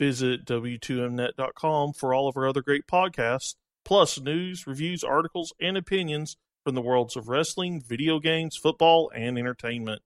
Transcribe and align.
Visit 0.00 0.46
W2Mnet.com 0.46 1.92
for 1.92 2.14
all 2.14 2.26
of 2.26 2.34
our 2.34 2.48
other 2.48 2.62
great 2.62 2.86
podcasts, 2.86 3.56
plus 3.84 4.18
news, 4.18 4.66
reviews, 4.66 5.04
articles, 5.04 5.52
and 5.60 5.76
opinions 5.76 6.38
from 6.64 6.74
the 6.74 6.80
worlds 6.80 7.16
of 7.16 7.28
wrestling, 7.28 7.82
video 7.86 8.18
games, 8.18 8.56
football, 8.56 9.10
and 9.14 9.38
entertainment. 9.38 10.00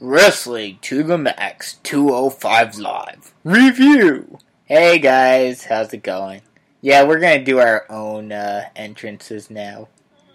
Wrestling 0.00 0.80
to 0.82 1.04
the 1.04 1.16
Max 1.16 1.74
205 1.84 2.78
Live 2.78 3.32
Review. 3.44 4.40
Hey 4.64 4.98
guys, 4.98 5.66
how's 5.66 5.92
it 5.92 6.02
going? 6.02 6.42
Yeah, 6.80 7.04
we're 7.04 7.20
gonna 7.20 7.44
do 7.44 7.60
our 7.60 7.86
own 7.88 8.32
uh, 8.32 8.70
entrances 8.74 9.50
now, 9.50 9.86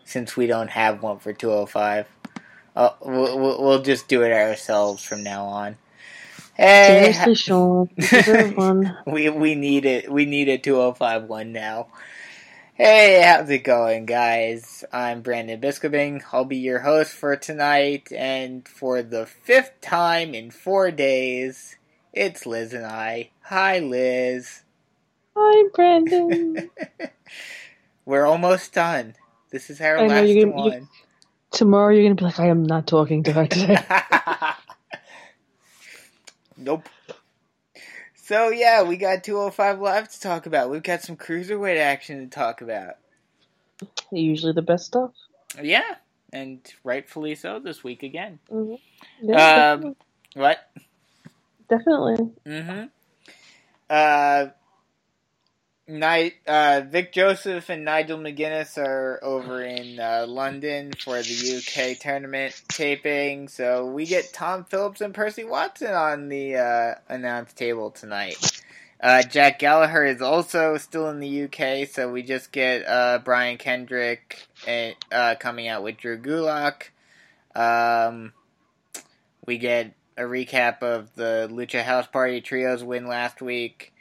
since 0.06 0.38
we 0.38 0.47
don't 0.47 0.69
have 0.69 1.03
one 1.03 1.19
for 1.19 1.34
205. 1.34 2.08
Uh, 2.73 2.90
we'll, 3.02 3.38
we'll 3.38 3.62
we'll 3.62 3.81
just 3.81 4.08
do 4.08 4.23
it 4.23 4.31
ourselves 4.31 5.03
from 5.03 5.23
now 5.23 5.44
on. 5.44 5.75
Hey, 6.56 7.11
Seriously, 7.14 7.36
Sean. 7.36 7.88
One. 8.56 8.98
we 9.06 9.30
we 9.30 9.56
need 9.56 9.86
it. 9.86 10.09
We 10.11 10.25
need 10.25 10.48
a 10.48 10.58
205 10.58 11.23
one 11.25 11.52
now. 11.52 11.88
Hey, 12.75 13.22
how's 13.25 13.50
it 13.50 13.59
going, 13.64 14.06
guys? 14.06 14.84
I'm 14.92 15.22
Brandon 15.22 15.59
Biscobing. 15.59 16.22
I'll 16.31 16.45
be 16.45 16.58
your 16.58 16.80
host 16.80 17.12
for 17.14 17.36
tonight, 17.36 18.09
and 18.14 18.67
for 18.67 19.02
the 19.02 19.25
fifth 19.25 19.80
time 19.81 20.34
in 20.34 20.52
four 20.52 20.92
days, 20.92 21.75
it's 22.14 22.45
Liz 22.45 22.73
and 22.73 22.86
I. 22.86 23.31
Hi, 23.44 23.80
Liz. 23.80 24.64
Hi, 25.36 25.69
Brandon. 25.73 26.69
We're 28.06 28.25
almost 28.25 28.73
done. 28.73 29.16
This 29.52 29.69
is 29.69 29.80
our 29.81 29.97
I 29.97 30.08
know, 30.08 30.14
last 30.16 30.28
you're 30.30 30.45
gonna- 30.45 30.64
you- 30.64 30.72
one. 30.72 30.90
Tomorrow 31.52 31.94
you're 31.94 32.03
gonna 32.03 32.16
be 32.16 32.25
like, 32.25 32.40
I 32.40 32.47
am 32.47 32.64
not 32.64 32.86
talking 32.88 33.23
to 33.23 33.31
her 33.34 33.47
today. 33.47 33.78
Nope. 36.58 36.90
So 38.16 38.50
yeah, 38.50 38.84
we 38.84 38.98
got 38.98 39.24
205 39.24 39.82
live 39.82 40.10
to 40.12 40.22
talk 40.22 40.46
about. 40.48 40.72
We've 40.72 40.84
got 40.84 41.02
some 41.02 41.18
cruiserweight 41.18 41.80
action 41.80 42.20
to 42.22 42.28
talk 42.36 42.62
about. 42.62 42.96
Usually 44.12 44.54
the 44.54 44.62
best 44.64 44.86
stuff. 44.88 45.12
Yeah, 45.62 45.96
and 46.34 46.62
rightfully 46.84 47.36
so 47.36 47.60
this 47.60 47.84
week 47.84 48.04
again. 48.04 48.40
Mhm. 48.52 48.80
Yeah, 49.22 49.38
Um, 49.38 49.96
what? 50.36 50.60
definitely. 51.70 52.18
Mm-hmm. 52.48 52.86
Uh, 53.90 54.48
Night, 55.88 56.34
uh, 56.47 56.81
Vic 56.90 57.13
Joseph 57.13 57.69
and 57.69 57.85
Nigel 57.85 58.18
McGuinness 58.18 58.75
are 58.75 59.19
over 59.22 59.63
in 59.63 60.00
uh, 60.00 60.25
London 60.28 60.91
for 60.94 61.22
the 61.22 61.62
UK 61.62 62.00
tournament 62.00 62.59
taping, 62.69 63.47
so 63.47 63.85
we 63.85 64.07
get 64.07 64.34
Tom 64.34 64.63
Phillips 64.63 65.01
and 65.01 65.13
Percy 65.13 65.44
Watson 65.44 65.94
on 65.94 66.29
the 66.29 66.56
uh, 66.56 66.95
announce 67.07 67.53
table 67.53 67.91
tonight. 67.91 68.63
Uh, 69.00 69.22
Jack 69.22 69.59
Gallagher 69.59 70.03
is 70.06 70.24
also 70.24 70.78
still 70.78 71.07
in 71.09 71.19
the 71.19 71.44
UK, 71.44 71.88
so 71.88 72.12
we 72.12 72.24
just 72.24 72.51
get 72.51 72.88
uh, 72.88 73.19
Brian 73.24 73.59
Kendrick 73.59 74.47
uh, 75.12 75.35
coming 75.40 75.68
out 75.68 75.84
with 75.84 75.97
Drew 75.97 76.18
Gulak. 76.18 76.90
Um, 77.53 78.34
we 79.45 79.59
get 79.59 79.94
a 80.18 80.24
recap 80.24 80.81
of 80.81 81.13
the 81.13 81.47
Lucha 81.51 81.84
House 81.84 82.07
Party 82.07 82.41
Trios 82.41 82.84
win 82.84 83.06
last 83.06 83.40
week. 83.40 83.91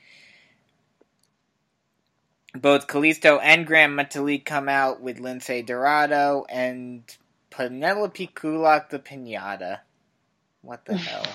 Both 2.55 2.87
Kalisto 2.87 3.41
and 3.43 3.67
Gran 3.67 3.97
Metalik 3.97 4.45
come 4.45 4.69
out 4.69 5.01
with 5.01 5.19
Lince 5.19 5.67
Dorado 5.67 6.47
and 6.49 7.03
Penelope 7.51 8.29
Kulak 8.29 8.91
the 8.91 8.99
Pinata. 8.99 9.81
What 10.63 10.85
the 10.85 10.97
hell? 10.97 11.27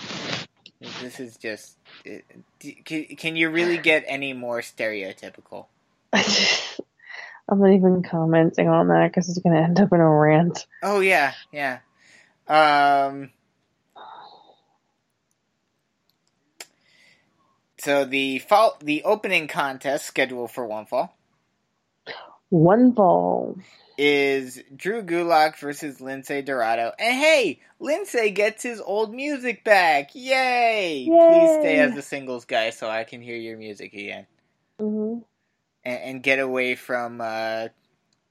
This 1.02 1.20
is 1.20 1.36
just. 1.36 1.76
It, 2.04 2.24
can, 2.84 3.04
can 3.16 3.36
you 3.36 3.50
really 3.50 3.76
get 3.78 4.04
any 4.06 4.32
more 4.32 4.60
stereotypical? 4.60 5.66
I'm 6.12 7.60
not 7.60 7.72
even 7.72 8.02
commenting 8.02 8.68
on 8.68 8.88
that 8.88 9.08
because 9.08 9.28
it's 9.28 9.40
gonna 9.40 9.60
end 9.60 9.80
up 9.80 9.92
in 9.92 10.00
a 10.00 10.08
rant. 10.08 10.66
Oh 10.82 11.00
yeah, 11.00 11.34
yeah. 11.52 11.80
Um. 12.48 13.30
So 17.80 18.04
the 18.06 18.40
fall, 18.40 18.78
the 18.82 19.04
opening 19.04 19.48
contest 19.48 20.06
scheduled 20.06 20.52
for 20.52 20.66
one 20.66 20.86
fall 20.86 21.16
One 22.50 22.92
ball. 22.92 23.58
is 23.98 24.62
Drew 24.74 25.02
Gulak 25.02 25.58
versus 25.58 25.98
Lince 25.98 26.44
Dorado. 26.44 26.92
And 26.98 27.18
hey, 27.18 27.60
Lince 27.80 28.34
gets 28.34 28.62
his 28.62 28.80
old 28.80 29.14
music 29.14 29.64
back! 29.64 30.10
Yay! 30.14 31.14
Please 31.18 31.52
stay 31.54 31.78
as 31.78 31.96
a 31.96 32.02
singles 32.02 32.44
guy 32.46 32.70
so 32.70 32.88
I 32.88 33.04
can 33.04 33.22
hear 33.22 33.36
your 33.36 33.56
music 33.58 33.94
again 33.94 34.26
hmm 34.80 35.18
and, 35.84 36.02
and 36.02 36.22
get 36.22 36.38
away 36.38 36.74
from 36.74 37.20
uh, 37.20 37.68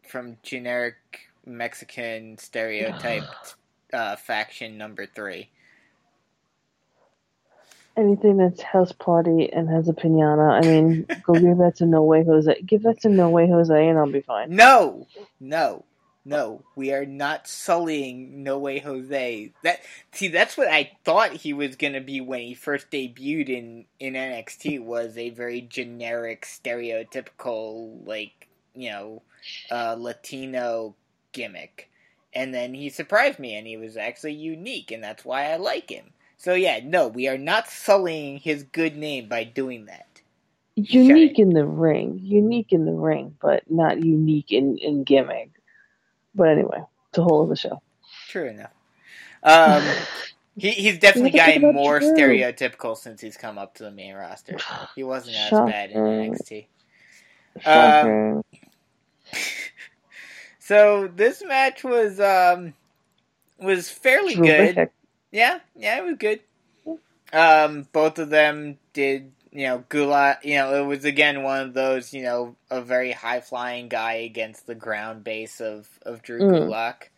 from 0.08 0.38
generic 0.44 0.96
Mexican 1.46 2.38
stereotyped 2.38 3.56
uh, 3.94 4.16
faction 4.16 4.78
number 4.78 5.06
three. 5.06 5.50
Anything 8.00 8.38
that's 8.38 8.62
house 8.62 8.94
party 8.94 9.52
and 9.52 9.70
has 9.70 9.90
a 9.90 9.94
pinata, 9.94 10.50
I 10.50 10.62
mean, 10.62 11.06
go 11.24 11.34
give 11.34 11.58
that 11.58 11.76
to 11.78 11.86
No 11.86 12.04
Way 12.04 12.24
Jose. 12.24 12.62
Give 12.66 12.82
that 12.84 13.02
to 13.02 13.10
No 13.10 13.30
Way 13.30 13.50
Jose, 13.50 13.88
and 13.88 14.00
I'll 14.00 14.10
be 14.10 14.22
fine. 14.22 14.56
No, 14.56 15.06
no, 15.42 15.84
no. 16.24 16.64
We 16.78 16.94
are 16.94 17.06
not 17.06 17.48
sullying 17.48 18.42
No 18.42 18.58
Way 18.58 18.80
Jose. 18.80 19.52
That 19.64 19.82
see, 20.14 20.30
that's 20.30 20.56
what 20.56 20.70
I 20.70 20.92
thought 21.04 21.34
he 21.34 21.52
was 21.52 21.76
gonna 21.76 22.00
be 22.00 22.22
when 22.22 22.40
he 22.40 22.54
first 22.54 22.90
debuted 22.90 23.50
in 23.50 23.86
in 24.00 24.14
NXT. 24.14 24.82
Was 24.82 25.18
a 25.18 25.32
very 25.32 25.60
generic, 25.60 26.46
stereotypical, 26.46 28.08
like 28.08 28.48
you 28.74 28.92
know, 28.92 29.22
uh, 29.70 29.98
Latino 30.00 30.96
gimmick. 31.34 31.90
And 32.34 32.54
then 32.54 32.74
he 32.74 32.90
surprised 32.90 33.40
me, 33.40 33.56
and 33.56 33.68
he 33.68 33.76
was 33.76 33.98
actually 33.98 34.36
unique, 34.36 34.92
and 34.92 35.04
that's 35.04 35.26
why 35.26 35.52
I 35.52 35.58
like 35.58 35.90
him. 35.90 36.12
So 36.40 36.54
yeah, 36.54 36.80
no, 36.84 37.10
we 37.10 37.28
are 37.28 37.38
not 37.38 37.68
sullying 37.68 38.40
his 38.40 38.64
good 38.64 38.96
name 38.96 39.28
by 39.28 39.44
doing 39.44 39.86
that. 39.86 40.08
Unique 40.78 41.38
in 41.38 41.50
the 41.50 41.66
ring, 41.66 42.18
unique 42.24 42.72
in 42.72 42.86
the 42.86 42.94
ring, 42.94 43.36
but 43.42 43.70
not 43.70 44.02
unique 44.02 44.54
in 44.54 44.78
in 44.78 45.04
gimmick. 45.04 45.52
But 46.34 46.48
anyway, 46.48 46.82
it's 47.10 47.18
a 47.18 47.24
whole 47.24 47.44
other 47.44 47.58
show. 47.58 47.82
True 48.30 48.48
enough. 48.48 48.72
Um, 49.44 49.84
he, 50.58 50.72
he's 50.72 50.98
definitely 51.00 51.32
You 51.32 51.42
have 51.42 51.54
to 51.54 51.60
think 51.60 51.64
gotten 51.64 51.74
more 51.74 52.00
Drew. 52.00 52.16
stereotypical 52.16 52.96
since 52.96 53.20
he's 53.20 53.36
come 53.36 53.58
up 53.58 53.76
to 53.76 53.84
the 53.84 53.92
main 53.92 54.16
roster. 54.16 54.56
He 54.96 55.04
wasn't 55.04 55.36
as 55.36 55.60
bad 55.60 55.92
in. 55.92 55.98
NXT. 55.98 56.68
Um, 57.66 58.42
so 60.60 61.10
this 61.14 61.44
match 61.44 61.84
was 61.84 62.22
um 62.22 62.74
was 63.60 63.90
fairly 63.90 64.36
good. 64.36 64.90
Yeah, 65.32 65.60
yeah, 65.76 66.00
it 66.00 66.04
was 66.04 66.16
good. 66.18 66.40
Um, 67.32 67.88
both 67.92 68.18
of 68.18 68.30
them 68.30 68.80
did 68.94 69.32
you 69.52 69.66
know, 69.66 69.84
Gulak, 69.90 70.44
you 70.44 70.56
know, 70.56 70.82
it 70.84 70.86
was 70.86 71.06
again 71.06 71.44
one 71.44 71.62
of 71.62 71.74
those, 71.74 72.14
you 72.14 72.24
know, 72.24 72.56
a 72.70 72.82
very 72.82 73.12
high 73.12 73.42
flying 73.42 73.88
guy 73.90 74.14
against 74.14 74.68
the 74.68 74.76
ground 74.76 75.24
base 75.24 75.60
of, 75.60 75.88
of 76.04 76.22
Drew 76.22 76.40
Mm. 76.40 76.68
Gulak. 76.68 77.10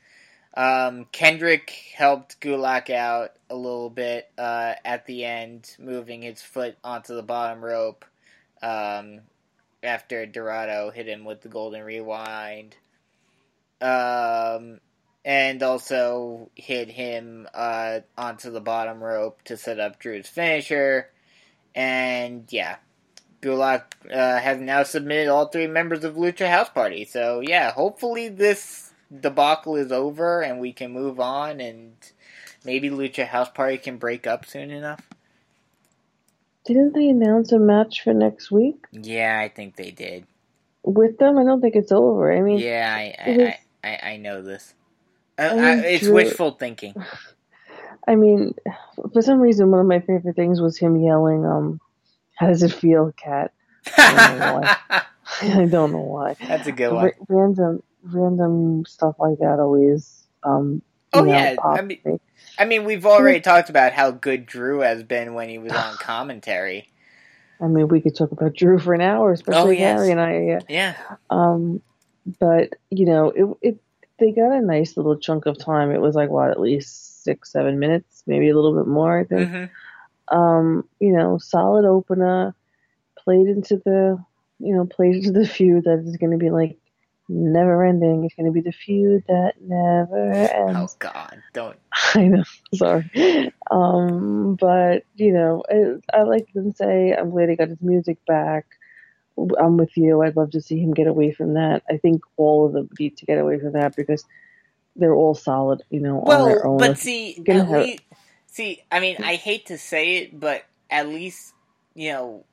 Um, 0.53 1.05
Kendrick 1.11 1.71
helped 1.95 2.39
Gulak 2.41 2.89
out 2.89 3.31
a 3.49 3.55
little 3.55 3.89
bit 3.89 4.29
uh, 4.37 4.73
at 4.83 5.05
the 5.05 5.25
end, 5.25 5.75
moving 5.79 6.21
his 6.21 6.41
foot 6.41 6.77
onto 6.83 7.15
the 7.15 7.23
bottom 7.23 7.63
rope 7.63 8.05
um, 8.61 9.21
after 9.83 10.25
Dorado 10.25 10.91
hit 10.91 11.07
him 11.07 11.25
with 11.25 11.41
the 11.41 11.49
Golden 11.49 11.83
Rewind. 11.83 12.75
Um, 13.81 14.79
and 15.23 15.61
also 15.63 16.49
hit 16.55 16.89
him 16.89 17.47
uh, 17.53 17.99
onto 18.17 18.51
the 18.51 18.61
bottom 18.61 19.01
rope 19.03 19.41
to 19.43 19.57
set 19.57 19.79
up 19.79 19.99
Drew's 19.99 20.27
finisher. 20.27 21.09
And 21.75 22.45
yeah, 22.49 22.77
Gulak 23.41 23.83
uh, 24.11 24.39
has 24.39 24.59
now 24.59 24.83
submitted 24.83 25.29
all 25.29 25.47
three 25.47 25.67
members 25.67 26.03
of 26.03 26.15
Lucha 26.15 26.49
House 26.49 26.69
Party. 26.69 27.05
So 27.05 27.39
yeah, 27.39 27.71
hopefully 27.71 28.29
this 28.29 28.91
debacle 29.19 29.75
is 29.75 29.91
over 29.91 30.41
and 30.41 30.59
we 30.59 30.73
can 30.73 30.91
move 30.91 31.19
on 31.19 31.59
and 31.59 31.93
maybe 32.65 32.89
Lucha 32.89 33.27
House 33.27 33.49
Party 33.49 33.77
can 33.77 33.97
break 33.97 34.25
up 34.27 34.45
soon 34.45 34.71
enough. 34.71 35.01
Didn't 36.65 36.93
they 36.93 37.09
announce 37.09 37.51
a 37.51 37.59
match 37.59 38.01
for 38.03 38.13
next 38.13 38.51
week 38.51 38.85
Yeah, 38.91 39.39
I 39.39 39.49
think 39.49 39.75
they 39.75 39.91
did. 39.91 40.25
with 40.83 41.17
them? 41.17 41.37
I 41.39 41.43
don't 41.43 41.59
think 41.61 41.75
it's 41.75 41.91
over. 41.91 42.31
I 42.31 42.41
mean, 42.41 42.59
Yeah, 42.59 42.93
I 42.95 43.15
I, 43.17 43.29
it 43.29 43.39
is- 43.41 43.53
I, 43.83 43.89
I, 43.89 44.09
I 44.11 44.17
know 44.17 44.41
this. 44.41 44.73
Uh, 45.37 45.49
I 45.51 45.55
mean, 45.55 45.63
I, 45.63 45.73
it's 45.87 46.03
Drew- 46.03 46.15
wishful 46.15 46.51
thinking. 46.51 46.95
I 48.07 48.15
mean, 48.15 48.55
for 49.13 49.21
some 49.21 49.39
reason, 49.39 49.69
one 49.71 49.79
of 49.79 49.85
my 49.85 49.99
favorite 49.99 50.35
things 50.35 50.59
was 50.59 50.77
him 50.77 50.99
yelling, 51.01 51.45
um, 51.45 51.79
"How 52.35 52.47
does 52.47 52.63
it 52.63 52.73
feel, 52.73 53.11
cat?" 53.13 53.53
I 53.97 54.11
don't 54.15 54.39
know 54.39 54.53
why. 54.53 54.75
I 55.41 55.65
don't 55.65 55.91
know 55.91 55.99
why. 55.99 56.35
That's 56.47 56.67
a 56.67 56.71
good 56.71 56.91
one. 56.93 57.05
Ra- 57.05 57.11
random, 57.29 57.83
random 58.03 58.85
stuff 58.85 59.15
like 59.19 59.37
that 59.39 59.59
always. 59.59 60.27
Um, 60.43 60.81
Oh 61.13 61.23
know, 61.25 61.33
yeah, 61.33 61.55
I 61.63 61.81
mean, 61.81 61.99
me. 62.05 62.19
I 62.57 62.65
mean, 62.65 62.85
we've 62.85 63.05
already 63.05 63.41
talked 63.41 63.69
about 63.69 63.91
how 63.93 64.11
good 64.11 64.45
Drew 64.45 64.79
has 64.79 65.03
been 65.03 65.33
when 65.33 65.49
he 65.49 65.57
was 65.57 65.73
on 65.73 65.95
commentary. 65.99 66.89
I 67.61 67.67
mean, 67.67 67.87
we 67.89 68.01
could 68.01 68.15
talk 68.15 68.31
about 68.31 68.55
Drew 68.55 68.79
for 68.79 68.93
an 68.93 69.01
hour, 69.01 69.31
especially 69.31 69.77
Oh, 69.77 69.81
yes. 69.81 69.99
Harry 69.99 70.11
and 70.11 70.19
I. 70.19 70.39
Yeah. 70.39 70.59
Yeah, 70.67 70.95
Um, 71.29 71.81
but 72.39 72.69
you 72.89 73.05
know, 73.05 73.29
it 73.29 73.57
it 73.61 73.79
they 74.21 74.31
got 74.31 74.53
a 74.53 74.61
nice 74.61 74.95
little 74.95 75.17
chunk 75.17 75.47
of 75.47 75.57
time. 75.57 75.91
It 75.91 75.99
was 75.99 76.15
like 76.15 76.29
what, 76.29 76.51
at 76.51 76.61
least 76.61 77.23
six, 77.23 77.51
seven 77.51 77.79
minutes, 77.79 78.23
maybe 78.27 78.49
a 78.49 78.55
little 78.55 78.75
bit 78.75 78.87
more. 78.87 79.19
I 79.19 79.25
think. 79.25 79.49
hmm 79.49 79.65
Um, 80.33 80.87
you 80.99 81.11
know, 81.11 81.37
solid 81.39 81.85
opener, 81.85 82.55
played 83.17 83.47
into 83.47 83.81
the, 83.83 84.23
you 84.59 84.75
know, 84.75 84.85
played 84.85 85.15
into 85.15 85.31
the 85.33 85.47
feud 85.47 85.83
that 85.83 86.03
is 86.05 86.15
going 86.17 86.31
to 86.31 86.37
be 86.37 86.51
like 86.51 86.77
never 87.27 87.83
ending. 87.83 88.23
It's 88.23 88.35
going 88.35 88.45
to 88.45 88.51
be 88.51 88.61
the 88.61 88.71
feud 88.71 89.23
that 89.27 89.53
never 89.61 90.31
ends. 90.31 90.53
Oh 90.53 90.79
ends. 90.81 90.95
God, 90.99 91.43
don't. 91.53 91.77
I 92.15 92.27
know, 92.27 92.43
sorry. 92.75 93.51
Um, 93.69 94.55
but 94.55 95.03
you 95.15 95.33
know, 95.33 95.63
I, 95.69 96.19
I 96.19 96.23
like 96.23 96.47
them 96.53 96.71
say, 96.73 97.13
I'm 97.13 97.31
glad 97.31 97.49
he 97.49 97.55
got 97.55 97.69
his 97.69 97.81
music 97.81 98.17
back. 98.25 98.65
I'm 99.37 99.77
with 99.77 99.95
you. 99.97 100.21
I'd 100.21 100.35
love 100.37 100.51
to 100.51 100.61
see 100.61 100.79
him 100.79 100.93
get 100.93 101.07
away 101.07 101.31
from 101.31 101.55
that. 101.55 101.83
I 101.89 101.97
think 101.97 102.21
all 102.37 102.65
of 102.67 102.73
them 102.73 102.89
need 102.99 103.17
to 103.17 103.25
get 103.25 103.39
away 103.39 103.59
from 103.59 103.73
that 103.73 103.95
because 103.95 104.25
they're 104.95 105.15
all 105.15 105.35
solid, 105.35 105.83
you 105.89 105.99
know, 106.01 106.21
on 106.21 106.45
their 106.45 106.61
Well, 106.63 106.73
own. 106.73 106.77
but 106.77 106.97
see, 106.97 107.41
at 107.47 107.67
have- 107.67 107.83
least, 107.85 108.03
see, 108.47 108.83
I 108.91 108.99
mean, 108.99 109.17
I 109.23 109.35
hate 109.35 109.67
to 109.67 109.77
say 109.77 110.17
it, 110.17 110.39
but 110.39 110.63
at 110.89 111.07
least 111.07 111.53
you 111.95 112.11
know, 112.13 112.45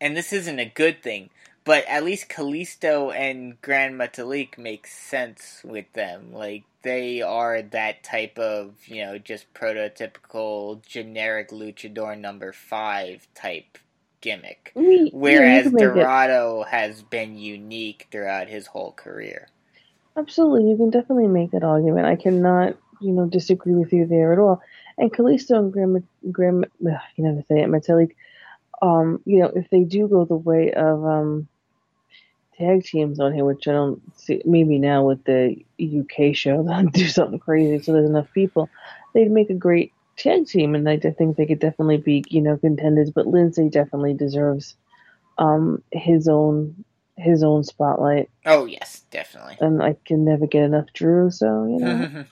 and 0.00 0.16
this 0.16 0.32
isn't 0.32 0.58
a 0.58 0.64
good 0.66 1.02
thing, 1.02 1.30
but 1.64 1.84
at 1.88 2.04
least 2.04 2.28
Kalisto 2.28 3.14
and 3.14 3.60
Gran 3.62 3.96
Metalik 3.96 4.58
make 4.58 4.86
sense 4.86 5.60
with 5.64 5.92
them. 5.94 6.32
Like 6.32 6.64
they 6.82 7.22
are 7.22 7.62
that 7.62 8.02
type 8.04 8.38
of 8.38 8.74
you 8.86 9.04
know 9.04 9.18
just 9.18 9.52
prototypical 9.54 10.84
generic 10.86 11.50
luchador 11.50 12.18
number 12.18 12.52
five 12.52 13.26
type 13.34 13.78
gimmick. 14.20 14.72
I 14.76 14.80
mean, 14.80 15.06
yeah, 15.06 15.12
Whereas 15.12 15.66
it- 15.66 15.78
Dorado 15.78 16.62
has 16.64 17.02
been 17.02 17.36
unique 17.36 18.08
throughout 18.10 18.48
his 18.48 18.66
whole 18.66 18.92
career. 18.92 19.48
Absolutely, 20.16 20.70
you 20.70 20.76
can 20.76 20.90
definitely 20.90 21.28
make 21.28 21.52
that 21.52 21.62
argument. 21.62 22.06
I 22.06 22.16
cannot, 22.16 22.76
you 23.00 23.12
know, 23.12 23.26
disagree 23.26 23.74
with 23.74 23.92
you 23.92 24.06
there 24.06 24.32
at 24.32 24.38
all. 24.40 24.60
And 24.96 25.12
Kalisto 25.12 25.56
and 25.56 25.72
Graham, 25.72 26.04
Graham, 26.32 26.64
ugh, 26.64 26.92
I 26.92 27.14
can 27.14 27.24
never 27.24 27.42
say 27.48 27.60
it, 27.60 27.68
Metalik, 27.68 28.16
um, 28.82 29.20
you 29.24 29.40
know, 29.40 29.52
if 29.54 29.70
they 29.70 29.84
do 29.84 30.08
go 30.08 30.24
the 30.24 30.34
way 30.34 30.72
of 30.72 31.04
um, 31.04 31.48
tag 32.56 32.84
teams 32.84 33.20
on 33.20 33.32
here, 33.32 33.44
which 33.44 33.68
I 33.68 33.72
don't 33.72 34.02
see, 34.18 34.42
maybe 34.44 34.78
now 34.78 35.04
with 35.04 35.24
the 35.24 35.64
UK 35.80 36.34
show, 36.34 36.62
they'll 36.66 36.86
do 36.90 37.06
something 37.06 37.38
crazy 37.38 37.80
so 37.82 37.92
there's 37.92 38.10
enough 38.10 38.32
people, 38.32 38.68
they'd 39.14 39.30
make 39.30 39.50
a 39.50 39.54
great 39.54 39.92
tag 40.18 40.46
team, 40.46 40.74
and 40.74 40.88
I 40.88 40.98
think 40.98 41.36
they 41.36 41.46
could 41.46 41.60
definitely 41.60 41.98
be, 41.98 42.24
you 42.28 42.42
know, 42.42 42.56
contenders. 42.56 43.10
But 43.10 43.26
Lince 43.26 43.70
definitely 43.70 44.14
deserves 44.14 44.76
um, 45.38 45.82
his 45.92 46.28
own 46.28 46.84
his 47.16 47.42
own 47.42 47.64
spotlight 47.64 48.30
Oh 48.46 48.64
yes, 48.64 49.02
definitely. 49.10 49.58
and 49.60 49.82
I 49.82 49.96
can 50.06 50.24
never 50.24 50.46
get 50.46 50.62
enough 50.62 50.86
Drew. 50.94 51.30
So 51.30 51.66
you 51.66 51.78
know, 51.78 52.24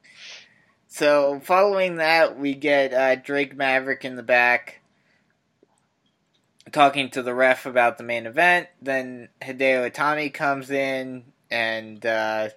so 0.88 1.40
following 1.42 1.96
that, 1.96 2.38
we 2.38 2.54
get 2.54 2.92
uh, 2.92 3.16
Drake 3.16 3.56
Maverick 3.56 4.04
in 4.04 4.16
the 4.16 4.22
back 4.22 4.80
talking 6.72 7.08
to 7.10 7.22
the 7.22 7.34
ref 7.34 7.64
about 7.64 7.96
the 7.96 8.04
main 8.04 8.26
event. 8.26 8.68
Then 8.82 9.28
Hideo 9.40 9.90
Itami 9.90 10.32
comes 10.32 10.70
in, 10.70 11.24
and 11.50 12.04
uh, 12.04 12.50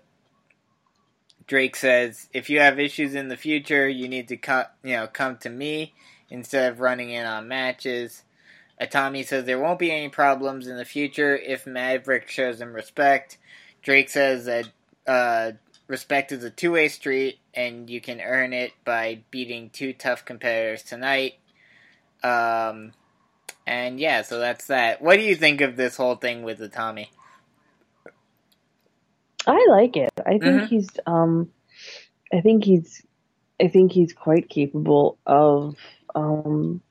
Drake 1.50 1.76
says, 1.76 2.30
"If 2.32 2.48
you 2.52 2.60
have 2.60 2.80
issues 2.80 3.16
in 3.16 3.28
the 3.28 3.36
future, 3.36 3.90
you 3.90 4.08
need 4.08 4.28
to 4.28 4.38
come, 4.38 4.66
you 4.84 4.96
know, 4.96 5.08
come 5.08 5.36
to 5.40 5.50
me 5.50 5.96
instead 6.30 6.72
of 6.72 6.80
running 6.80 7.10
in 7.10 7.26
on 7.26 7.48
matches." 7.48 8.24
Itami 8.80 9.26
says 9.26 9.46
there 9.46 9.60
won't 9.60 9.80
be 9.80 9.92
any 9.92 10.10
problems 10.10 10.68
in 10.68 10.78
the 10.78 10.86
future 10.86 11.36
if 11.36 11.66
Maverick 11.66 12.30
shows 12.30 12.62
him 12.62 12.74
respect. 12.74 13.40
Drake 13.82 14.10
says 14.10 14.46
that 14.46 14.70
uh, 15.08 15.54
respect 15.88 16.32
is 16.32 16.44
a 16.44 16.52
two 16.52 16.74
way 16.74 16.88
street, 16.88 17.40
and 17.56 17.90
you 17.90 18.00
can 18.00 18.22
earn 18.22 18.54
it 18.54 18.74
by 18.86 19.24
beating 19.32 19.72
two 19.72 19.92
tough 19.92 20.26
competitors 20.26 20.84
tonight. 20.84 21.40
Um, 22.22 22.94
and 23.66 24.00
yeah, 24.00 24.22
so 24.22 24.38
that's 24.38 24.68
that. 24.68 25.02
What 25.02 25.16
do 25.16 25.24
you 25.24 25.36
think 25.36 25.62
of 25.62 25.78
this 25.78 25.98
whole 25.98 26.16
thing 26.16 26.44
with 26.44 26.72
Tommy? 26.72 27.10
I 29.50 29.66
like 29.70 29.98
it. 29.98 30.12
I 30.26 30.38
think 30.40 30.64
Mhm. 30.64 30.68
he's 30.68 30.90
um, 31.08 31.50
I 32.34 32.42
think 32.42 32.64
he's, 32.64 33.06
I 33.62 33.68
think 33.68 33.92
he's 33.92 34.14
quite 34.14 34.50
capable 34.50 35.18
of 35.26 35.76
um, 36.16 36.82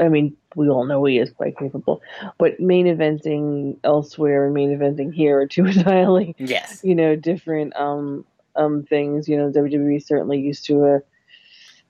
I 0.00 0.08
mean, 0.08 0.36
we 0.56 0.68
all 0.68 0.84
know 0.84 1.04
he 1.04 1.18
is 1.18 1.30
quite 1.30 1.56
capable, 1.58 2.02
but 2.38 2.60
main 2.60 2.86
eventing 2.86 3.78
elsewhere 3.84 4.44
and 4.44 4.54
main 4.54 4.76
eventing 4.76 5.12
here 5.14 5.40
are 5.40 5.46
two 5.46 5.66
entirely 5.74 6.36
Yes. 6.38 6.80
you 6.82 6.94
know 6.94 7.16
different 7.16 7.74
um 7.76 8.24
um 8.56 8.84
things. 8.84 9.28
You 9.28 9.38
know, 9.38 9.50
WWE 9.50 9.96
is 9.96 10.06
certainly 10.06 10.38
used 10.40 10.66
to 10.66 10.84
a 10.84 11.00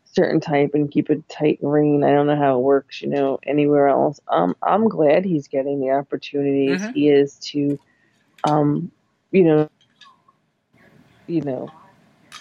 certain 0.05 0.41
type 0.41 0.71
and 0.75 0.91
keep 0.91 1.11
a 1.11 1.17
tight 1.29 1.59
rein. 1.63 2.03
I 2.05 2.13
don't 2.13 2.27
know 2.27 2.37
how 2.37 2.57
it 2.59 2.63
works, 2.63 3.03
you 3.03 3.09
know, 3.09 3.39
anywhere 3.47 3.89
else. 3.89 4.21
Um, 4.29 4.57
I'm 4.63 4.89
glad 4.89 5.25
he's 5.25 5.49
getting 5.49 5.81
the 5.81 5.91
opportunities 5.91 6.83
Mhm. 6.83 6.93
he 6.95 7.09
is 7.11 7.37
to, 7.53 7.79
um, 8.45 8.91
you 9.33 9.45
know, 9.45 9.69
you 11.29 11.43
know, 11.43 11.71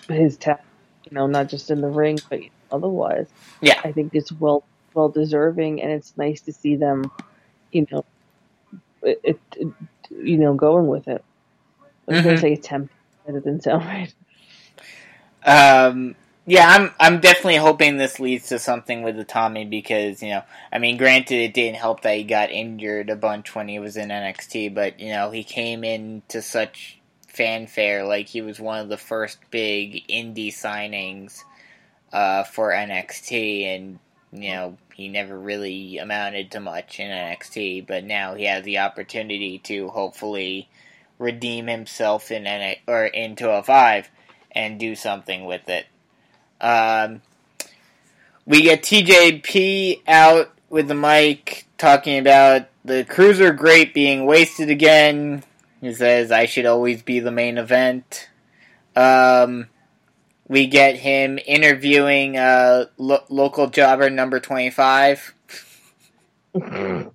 his 0.07 0.37
talent, 0.37 0.61
you 1.03 1.15
know, 1.15 1.27
not 1.27 1.49
just 1.49 1.69
in 1.69 1.81
the 1.81 1.89
ring 1.89 2.19
but 2.29 2.39
otherwise. 2.71 3.27
Yeah. 3.61 3.79
I 3.83 3.91
think 3.91 4.15
it's 4.15 4.31
well 4.31 4.63
well 4.93 5.09
deserving, 5.09 5.81
and 5.81 5.91
it's 5.91 6.17
nice 6.17 6.41
to 6.41 6.53
see 6.53 6.75
them, 6.75 7.11
you 7.71 7.87
know, 7.91 8.05
it, 9.03 9.19
it, 9.23 9.39
it 9.55 9.67
you 10.09 10.37
know, 10.37 10.53
going 10.53 10.87
with 10.87 11.07
it. 11.07 11.23
I 12.07 12.13
was 12.13 12.23
gonna 12.23 12.37
say 12.37 12.53
attempt 12.53 12.93
rather 13.25 13.39
than 13.39 13.59
right. 13.65 14.13
Um, 15.45 16.15
yeah, 16.45 16.67
I'm 16.69 16.91
I'm 16.99 17.19
definitely 17.19 17.57
hoping 17.57 17.97
this 17.97 18.19
leads 18.19 18.47
to 18.49 18.59
something 18.59 19.03
with 19.03 19.17
Itami 19.17 19.69
because 19.69 20.23
you 20.23 20.29
know, 20.29 20.43
I 20.71 20.79
mean, 20.79 20.97
granted, 20.97 21.35
it 21.35 21.53
didn't 21.53 21.75
help 21.75 22.01
that 22.01 22.15
he 22.15 22.23
got 22.23 22.51
injured 22.51 23.09
a 23.09 23.15
bunch 23.15 23.53
when 23.53 23.67
he 23.67 23.79
was 23.79 23.97
in 23.97 24.09
NXT, 24.09 24.73
but 24.73 24.99
you 24.99 25.11
know, 25.11 25.31
he 25.31 25.43
came 25.43 25.83
into 25.83 26.41
such 26.41 26.96
fanfare, 27.37 28.03
like 28.03 28.27
he 28.27 28.41
was 28.41 28.59
one 28.59 28.79
of 28.79 28.89
the 28.89 28.97
first 28.97 29.37
big 29.51 30.07
indie 30.07 30.53
signings 30.53 31.43
uh, 32.11 32.43
for 32.43 32.71
NXT, 32.71 33.63
and 33.63 33.99
you 34.31 34.51
know, 34.51 34.77
he 34.93 35.07
never 35.07 35.37
really 35.37 35.99
amounted 35.99 36.51
to 36.51 36.59
much 36.59 36.99
in 36.99 37.09
NXT, 37.09 37.87
but 37.87 38.03
now 38.03 38.35
he 38.35 38.45
has 38.45 38.63
the 38.63 38.79
opportunity 38.79 39.59
to 39.59 39.89
hopefully 39.89 40.67
redeem 41.19 41.67
himself 41.67 42.31
in 42.31 42.45
N 42.45 42.75
or 42.87 43.05
in 43.05 43.35
205 43.35 44.09
and 44.51 44.79
do 44.79 44.95
something 44.95 45.45
with 45.45 45.69
it. 45.69 45.85
Um, 46.59 47.21
we 48.45 48.63
get 48.63 48.81
TJP 48.81 50.01
out 50.07 50.51
with 50.69 50.87
the 50.87 50.95
mic 50.95 51.67
talking 51.77 52.17
about 52.17 52.67
the 52.83 53.03
cruiser 53.03 53.51
great 53.51 53.93
being 53.93 54.25
wasted 54.25 54.69
again. 54.69 55.43
He 55.81 55.93
says, 55.93 56.31
I 56.31 56.45
should 56.45 56.65
always 56.65 57.03
be 57.03 57.19
the 57.19 57.31
main 57.31 57.57
event. 57.57 58.29
Um, 58.95 59.67
we 60.47 60.67
get 60.67 60.95
him 60.95 61.39
interviewing 61.45 62.37
uh, 62.37 62.85
lo- 62.97 63.23
local 63.29 63.67
jobber 63.67 64.09
number 64.09 64.39
25. 64.39 65.35
um, 66.55 67.13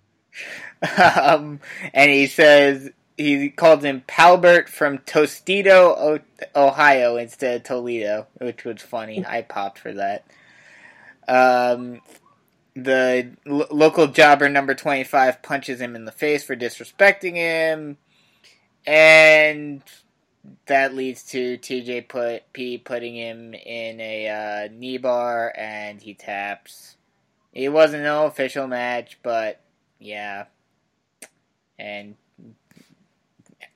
and 1.92 2.10
he 2.10 2.26
says, 2.26 2.90
he 3.16 3.50
called 3.50 3.84
him 3.84 4.04
Palbert 4.06 4.68
from 4.68 4.98
Tostito, 4.98 5.96
o- 5.96 6.20
Ohio 6.54 7.16
instead 7.16 7.56
of 7.56 7.62
Toledo, 7.64 8.26
which 8.38 8.64
was 8.64 8.80
funny. 8.80 9.24
I 9.26 9.42
popped 9.42 9.78
for 9.78 9.92
that. 9.94 10.24
Um, 11.26 12.00
the 12.74 13.32
lo- 13.44 13.66
local 13.70 14.06
jobber 14.06 14.48
number 14.48 14.74
25 14.74 15.42
punches 15.42 15.80
him 15.80 15.96
in 15.96 16.04
the 16.04 16.12
face 16.12 16.44
for 16.44 16.56
disrespecting 16.56 17.34
him 17.34 17.98
and 18.86 19.82
that 20.66 20.94
leads 20.94 21.22
to 21.24 21.58
TJ 21.58 22.08
put 22.08 22.52
P 22.52 22.78
putting 22.78 23.14
him 23.14 23.54
in 23.54 24.00
a 24.00 24.28
uh, 24.28 24.68
knee 24.72 24.98
bar 24.98 25.52
and 25.56 26.00
he 26.00 26.14
taps. 26.14 26.96
It 27.52 27.68
wasn't 27.68 28.04
no 28.04 28.26
official 28.26 28.66
match, 28.66 29.18
but 29.22 29.60
yeah. 29.98 30.46
And 31.78 32.16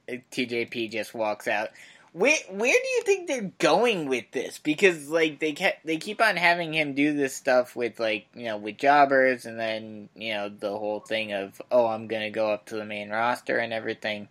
TJP 0.09 0.91
just 0.91 1.15
walks 1.15 1.49
out. 1.49 1.71
Where 2.13 2.37
where 2.49 2.73
do 2.73 2.89
you 2.89 3.03
think 3.03 3.29
they're 3.29 3.53
going 3.59 4.09
with 4.09 4.31
this? 4.31 4.59
Because 4.59 5.11
like 5.11 5.39
they 5.39 5.53
kept 5.53 5.85
they 5.85 5.99
keep 5.99 6.23
on 6.23 6.37
having 6.37 6.73
him 6.73 6.95
do 6.95 7.13
this 7.13 7.37
stuff 7.37 7.77
with 7.77 8.01
like 8.01 8.27
you 8.35 8.45
know 8.45 8.57
with 8.57 8.79
jobbers, 8.79 9.45
and 9.45 9.61
then 9.61 10.09
you 10.15 10.33
know 10.33 10.49
the 10.49 10.71
whole 10.71 11.01
thing 11.01 11.35
of 11.35 11.61
oh 11.71 11.87
I'm 11.87 12.07
gonna 12.07 12.31
go 12.31 12.51
up 12.51 12.67
to 12.67 12.77
the 12.77 12.87
main 12.87 13.11
roster 13.11 13.59
and 13.59 13.73
everything, 13.73 14.29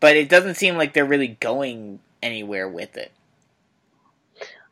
but 0.00 0.16
it 0.16 0.28
doesn't 0.28 0.54
seem 0.54 0.76
like 0.76 0.92
they're 0.92 1.04
really 1.04 1.28
going 1.28 2.00
anywhere 2.22 2.68
with 2.68 2.96
it. 2.96 3.12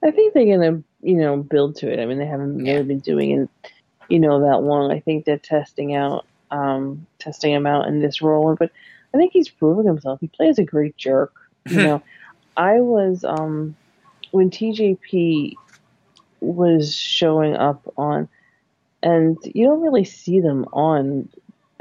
I 0.03 0.11
think 0.11 0.35
they're 0.35 0.45
gonna, 0.47 0.83
you 1.03 1.15
know, 1.17 1.37
build 1.39 1.77
to 1.77 1.91
it. 1.91 1.99
I 1.99 2.07
mean, 2.07 2.19
they 2.19 2.27
haven't 2.27 2.59
really 2.59 2.83
been 2.83 3.01
doing 3.01 3.31
it, 3.43 3.71
you 4.09 4.19
know, 4.19 4.41
that 4.41 4.63
long. 4.63 4.93
I 4.93 5.01
think 5.01 5.25
they're 5.25 5.39
testing 5.39 5.95
out, 5.95 6.27
um, 6.51 7.07
testing 7.19 7.53
him 7.53 7.67
out 7.67 7.89
in 7.89 8.01
this 8.01 8.21
role. 8.21 8.55
But 8.59 8.71
I 9.15 9.17
think 9.17 9.33
he's 9.33 9.49
proving 9.49 9.87
himself. 9.87 10.21
He 10.21 10.29
plays 10.29 10.59
a 10.59 10.65
great 10.65 10.97
jerk. 10.97 11.33
You 11.69 11.77
know, 11.83 12.03
I 12.57 12.81
was 12.81 13.25
um, 13.25 13.77
when 14.31 14.51
TJP 14.51 15.55
was 16.41 16.95
showing 16.95 17.55
up 17.57 17.83
on, 17.97 18.29
and 19.03 19.39
you 19.55 19.67
don't 19.67 19.81
really 19.81 20.05
see 20.05 20.41
them 20.41 20.67
on. 20.73 21.29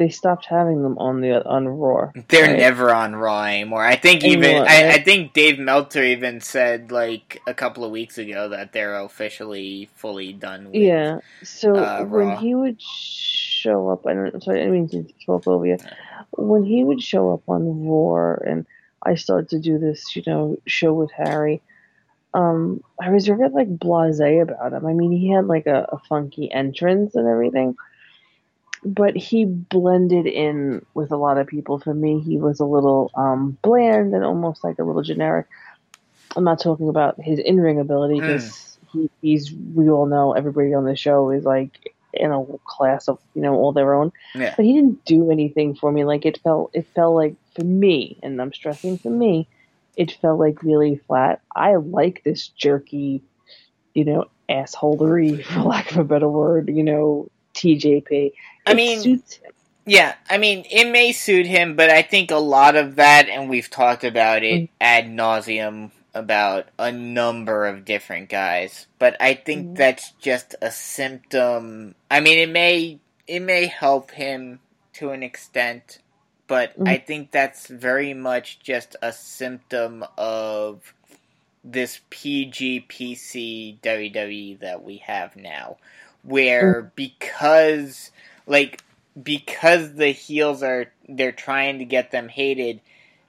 They 0.03 0.09
stopped 0.09 0.47
having 0.47 0.83
them 0.83 0.97
on 0.97 1.21
the 1.21 1.47
on 1.47 1.65
Raw. 1.65 2.11
They're 2.27 2.49
right? 2.49 2.57
never 2.57 2.93
on 2.93 3.15
Raw 3.15 3.45
anymore. 3.45 3.85
I 3.85 3.95
think 3.95 4.25
even 4.25 4.43
Anymore, 4.43 4.65
I, 4.67 4.83
right? 4.83 4.99
I 4.99 5.01
think 5.01 5.31
Dave 5.31 5.57
Meltzer 5.59 6.03
even 6.03 6.41
said 6.41 6.91
like 6.91 7.41
a 7.47 7.53
couple 7.53 7.85
of 7.85 7.91
weeks 7.91 8.17
ago 8.17 8.49
that 8.49 8.73
they're 8.73 8.99
officially 8.99 9.87
fully 9.95 10.33
done. 10.33 10.65
With, 10.65 10.75
Yeah. 10.75 11.19
So 11.41 11.77
uh, 11.77 12.03
when 12.03 12.35
he 12.35 12.53
would 12.53 12.81
show 12.81 13.87
up, 13.91 14.05
I 14.05 14.13
don't. 14.13 14.43
Sorry, 14.43 14.61
I 14.61 14.67
mean 14.67 14.89
to 14.89 15.07
talk 15.25 15.47
over 15.47 15.65
you. 15.65 15.77
When 16.31 16.65
he 16.65 16.83
would 16.83 17.01
show 17.01 17.31
up 17.31 17.43
on 17.47 17.87
Raw, 17.87 18.35
and 18.45 18.65
I 19.01 19.15
started 19.15 19.47
to 19.51 19.59
do 19.59 19.79
this, 19.79 20.17
you 20.17 20.23
know, 20.27 20.57
show 20.65 20.93
with 20.93 21.11
Harry. 21.11 21.61
Um, 22.33 22.83
I 22.99 23.09
was 23.09 23.25
very 23.25 23.47
like 23.47 23.77
blasé 23.77 24.41
about 24.41 24.73
him. 24.73 24.85
I 24.85 24.91
mean, 24.91 25.13
he 25.13 25.31
had 25.31 25.47
like 25.47 25.65
a, 25.65 25.87
a 25.93 25.99
funky 26.09 26.51
entrance 26.51 27.15
and 27.15 27.25
everything, 27.25 27.77
but 28.85 29.15
he 29.15 29.45
blended 29.45 30.25
in 30.25 30.85
with 30.93 31.11
a 31.11 31.17
lot 31.17 31.37
of 31.37 31.47
people. 31.47 31.79
For 31.79 31.93
me, 31.93 32.19
he 32.19 32.37
was 32.37 32.59
a 32.59 32.65
little 32.65 33.11
um, 33.15 33.57
bland 33.61 34.13
and 34.13 34.23
almost 34.23 34.63
like 34.63 34.79
a 34.79 34.83
little 34.83 35.03
generic. 35.03 35.47
I'm 36.35 36.43
not 36.43 36.59
talking 36.59 36.89
about 36.89 37.21
his 37.21 37.39
in 37.39 37.59
ring 37.59 37.79
ability 37.79 38.19
because 38.19 38.77
he, 38.91 39.09
he's 39.21 39.51
we 39.51 39.89
all 39.89 40.05
know 40.05 40.33
everybody 40.33 40.73
on 40.73 40.85
the 40.85 40.95
show 40.95 41.29
is 41.29 41.43
like 41.43 41.93
in 42.13 42.31
a 42.31 42.45
class 42.65 43.07
of 43.07 43.19
you 43.33 43.41
know 43.41 43.55
all 43.55 43.71
their 43.71 43.93
own. 43.93 44.11
Yeah. 44.35 44.53
But 44.55 44.65
he 44.65 44.73
didn't 44.73 45.05
do 45.05 45.31
anything 45.31 45.75
for 45.75 45.91
me. 45.91 46.03
Like 46.03 46.25
it 46.25 46.39
felt 46.39 46.71
it 46.73 46.87
felt 46.95 47.15
like 47.15 47.35
for 47.55 47.63
me, 47.63 48.17
and 48.23 48.41
I'm 48.41 48.53
stressing 48.53 48.97
for 48.97 49.09
me, 49.09 49.47
it 49.95 50.11
felt 50.11 50.39
like 50.39 50.63
really 50.63 50.97
flat. 51.07 51.41
I 51.55 51.75
like 51.75 52.23
this 52.23 52.47
jerky, 52.47 53.21
you 53.93 54.05
know, 54.05 54.25
assholery 54.49 55.43
for 55.45 55.61
lack 55.61 55.91
of 55.91 55.97
a 55.97 56.03
better 56.03 56.29
word, 56.29 56.69
you 56.69 56.83
know, 56.83 57.29
TJP. 57.63 58.33
I 58.65 58.73
mean, 58.73 58.99
suits 58.99 59.35
him. 59.37 59.51
Yeah, 59.85 60.15
I 60.29 60.37
mean, 60.37 60.65
it 60.71 60.89
may 60.91 61.11
suit 61.11 61.45
him, 61.45 61.75
but 61.75 61.89
I 61.89 62.01
think 62.01 62.31
a 62.31 62.37
lot 62.37 62.75
of 62.75 62.95
that, 62.95 63.27
and 63.27 63.49
we've 63.49 63.69
talked 63.69 64.03
about 64.03 64.43
it 64.43 64.61
mm. 64.61 64.69
ad 64.79 65.07
nauseum 65.07 65.91
about 66.13 66.67
a 66.77 66.91
number 66.91 67.65
of 67.65 67.85
different 67.85 68.29
guys. 68.29 68.87
But 68.99 69.17
I 69.19 69.33
think 69.33 69.65
mm-hmm. 69.65 69.73
that's 69.75 70.11
just 70.21 70.55
a 70.61 70.71
symptom. 70.71 71.95
I 72.09 72.21
mean, 72.21 72.37
it 72.37 72.49
may 72.49 72.99
it 73.27 73.41
may 73.41 73.65
help 73.65 74.11
him 74.11 74.59
to 74.93 75.09
an 75.09 75.23
extent, 75.23 75.99
but 76.47 76.79
mm. 76.79 76.87
I 76.87 76.97
think 76.97 77.31
that's 77.31 77.67
very 77.67 78.13
much 78.13 78.59
just 78.59 78.95
a 79.01 79.11
symptom 79.11 80.05
of 80.17 80.93
this 81.63 82.01
PG 82.09 82.85
PC 82.89 83.79
WWE 83.79 84.59
that 84.59 84.83
we 84.83 84.97
have 84.97 85.35
now, 85.35 85.77
where 86.23 86.91
because 86.95 88.11
like 88.47 88.83
because 89.21 89.93
the 89.95 90.09
heels 90.11 90.63
are 90.63 90.87
they're 91.09 91.31
trying 91.31 91.79
to 91.79 91.85
get 91.85 92.11
them 92.11 92.29
hated 92.29 92.81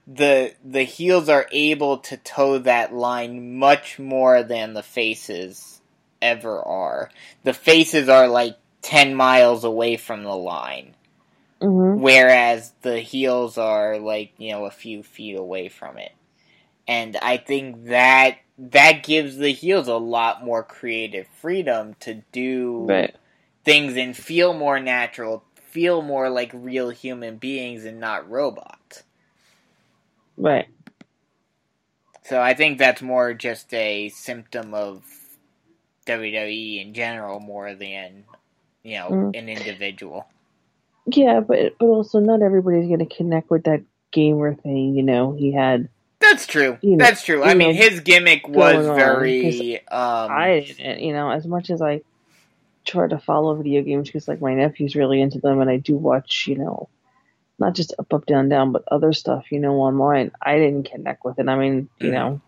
the 0.07 0.53
the 0.63 0.83
heels 0.83 1.29
are 1.29 1.47
able 1.51 1.97
to 1.99 2.17
toe 2.17 2.59
that 2.59 2.93
line 2.93 3.57
much 3.57 3.99
more 3.99 4.43
than 4.43 4.73
the 4.73 4.83
faces 4.83 5.81
ever 6.21 6.61
are. 6.61 7.09
The 7.43 7.53
faces 7.53 8.09
are 8.09 8.27
like 8.27 8.57
10 8.81 9.15
miles 9.15 9.63
away 9.63 9.97
from 9.97 10.23
the 10.23 10.35
line. 10.35 10.95
Mhm. 11.61 12.01
whereas 12.01 12.73
the 12.81 12.99
heels 12.99 13.57
are 13.57 13.99
like 13.99 14.33
you 14.37 14.51
know 14.51 14.65
a 14.65 14.71
few 14.71 15.03
feet 15.03 15.35
away 15.37 15.69
from 15.69 15.97
it. 15.97 16.11
And 16.87 17.17
i 17.21 17.37
think 17.37 17.85
that 17.85 18.37
that 18.57 19.03
gives 19.03 19.37
the 19.37 19.51
heels 19.53 19.87
a 19.87 19.95
lot 19.95 20.43
more 20.45 20.63
creative 20.63 21.27
freedom 21.41 21.95
to 22.01 22.23
do 22.31 23.01
Right. 23.01 23.15
things 23.65 23.97
and 23.97 24.15
feel 24.17 24.53
more 24.53 24.79
natural 24.79 25.43
feel 25.55 26.01
more 26.01 26.29
like 26.29 26.51
real 26.53 26.89
human 26.89 27.37
beings 27.37 27.85
and 27.85 27.99
not 27.99 28.29
robots 28.29 29.03
Right. 30.37 30.67
so 32.23 32.41
i 32.41 32.53
think 32.53 32.77
that's 32.79 33.01
more 33.01 33.33
just 33.33 33.73
a 33.73 34.09
symptom 34.09 34.73
of 34.73 35.03
wwe 36.07 36.81
in 36.81 36.93
general 36.93 37.39
more 37.39 37.75
than 37.75 38.25
you 38.83 38.97
know 38.97 39.17
Mm. 39.17 39.35
an 39.35 39.49
individual 39.49 40.27
Yeah, 41.07 41.41
but 41.41 41.75
but 41.79 41.87
also 41.87 42.19
not 42.19 42.41
everybody's 42.41 42.89
gonna 42.89 43.05
connect 43.07 43.51
with 43.51 43.65
that 43.65 43.83
gamer 44.11 44.55
thing, 44.55 44.95
you 44.95 45.03
know. 45.03 45.33
He 45.33 45.53
had 45.53 45.89
that's 46.31 46.45
true 46.47 46.77
You 46.81 46.91
know- 46.91 47.05
that's 47.05 47.23
true 47.23 47.43
i 47.43 47.53
mean 47.53 47.73
his 47.75 47.99
gimmick 48.01 48.47
was 48.47 48.85
very 48.95 49.87
um 49.87 50.31
I 50.31 50.65
you 50.99 51.13
know, 51.13 51.29
as 51.29 51.45
much 51.45 51.69
as 51.69 51.81
I 51.81 52.01
try 52.85 53.07
to 53.07 53.17
follow 53.19 53.55
video 53.55 53.81
games 53.81 54.07
because 54.09 54.27
like 54.27 54.41
my 54.41 54.53
nephew's 54.53 54.95
really 54.95 55.21
into 55.21 55.39
them 55.39 55.59
and 55.59 55.69
I 55.69 55.77
do 55.77 55.97
watch, 55.97 56.45
you 56.47 56.57
know, 56.57 56.89
not 57.59 57.73
just 57.75 57.93
up 57.97 58.13
up 58.13 58.25
down 58.25 58.49
down 58.49 58.71
but 58.71 58.83
other 58.91 59.13
stuff, 59.13 59.51
you 59.51 59.59
know, 59.59 59.75
online. 59.75 60.31
I 60.41 60.57
didn't 60.57 60.89
connect 60.89 61.25
with 61.25 61.39
it. 61.39 61.47
I 61.47 61.55
mean, 61.57 61.89
you 61.99 62.11
Mhm. 62.11 62.13
know, 62.13 62.41